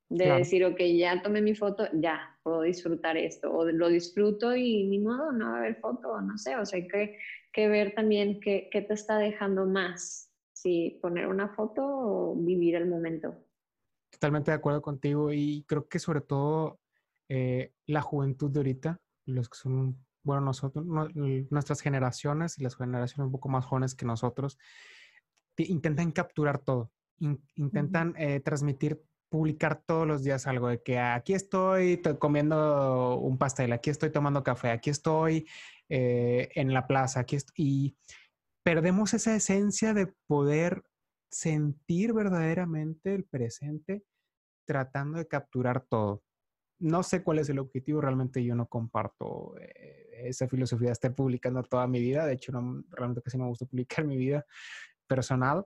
[0.08, 4.84] de decir, ok, ya tomé mi foto, ya puedo disfrutar esto, o lo disfruto y
[4.84, 7.18] ni modo, no va a haber foto, no sé, o sea, hay que,
[7.52, 12.74] que ver también qué, qué, te está dejando más, si poner una foto o vivir
[12.74, 13.36] el momento.
[14.10, 16.80] Totalmente de acuerdo contigo y creo que sobre todo
[17.28, 20.86] eh, la juventud de ahorita, los que son, bueno, nosotros,
[21.50, 24.58] nuestras generaciones y las generaciones un poco más jóvenes que nosotros,
[25.58, 26.90] intentan capturar todo,
[27.56, 33.72] intentan eh, transmitir publicar todos los días algo de que aquí estoy comiendo un pastel,
[33.72, 35.46] aquí estoy tomando café, aquí estoy
[35.88, 37.96] eh, en la plaza, aquí estoy, y
[38.64, 40.84] perdemos esa esencia de poder
[41.30, 44.02] sentir verdaderamente el presente
[44.66, 46.22] tratando de capturar todo.
[46.80, 51.14] No sé cuál es el objetivo, realmente yo no comparto eh, esa filosofía de estar
[51.14, 54.44] publicando toda mi vida, de hecho no, realmente casi me gusta publicar mi vida
[55.06, 55.64] personal,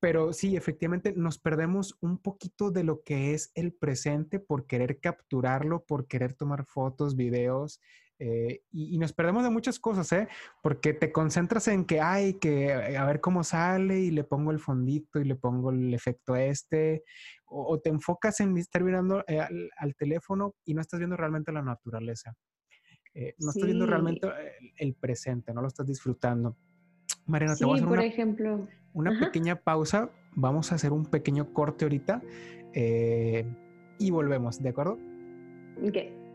[0.00, 5.00] pero sí, efectivamente nos perdemos un poquito de lo que es el presente por querer
[5.00, 7.80] capturarlo, por querer tomar fotos, videos,
[8.18, 10.28] eh, y, nos perdemos de muchas cosas, ¿eh?
[10.62, 14.58] Porque te concentras en que hay que a ver cómo sale y le pongo el
[14.58, 17.04] fondito y le pongo el efecto este,
[17.44, 21.62] o, te enfocas en estar mirando eh, al, teléfono y no estás viendo realmente la
[21.62, 22.34] naturaleza.
[23.12, 24.28] Eh, no estás viendo realmente
[24.78, 26.56] el, presente, no lo estás disfrutando.
[27.26, 30.10] Mariana, te voy a hacer por ejemplo una pequeña pausa.
[30.34, 32.22] Vamos a hacer un pequeño corte ahorita
[32.72, 33.46] eh,
[33.98, 34.98] y volvemos, ¿de acuerdo?
[35.86, 36.25] Ok.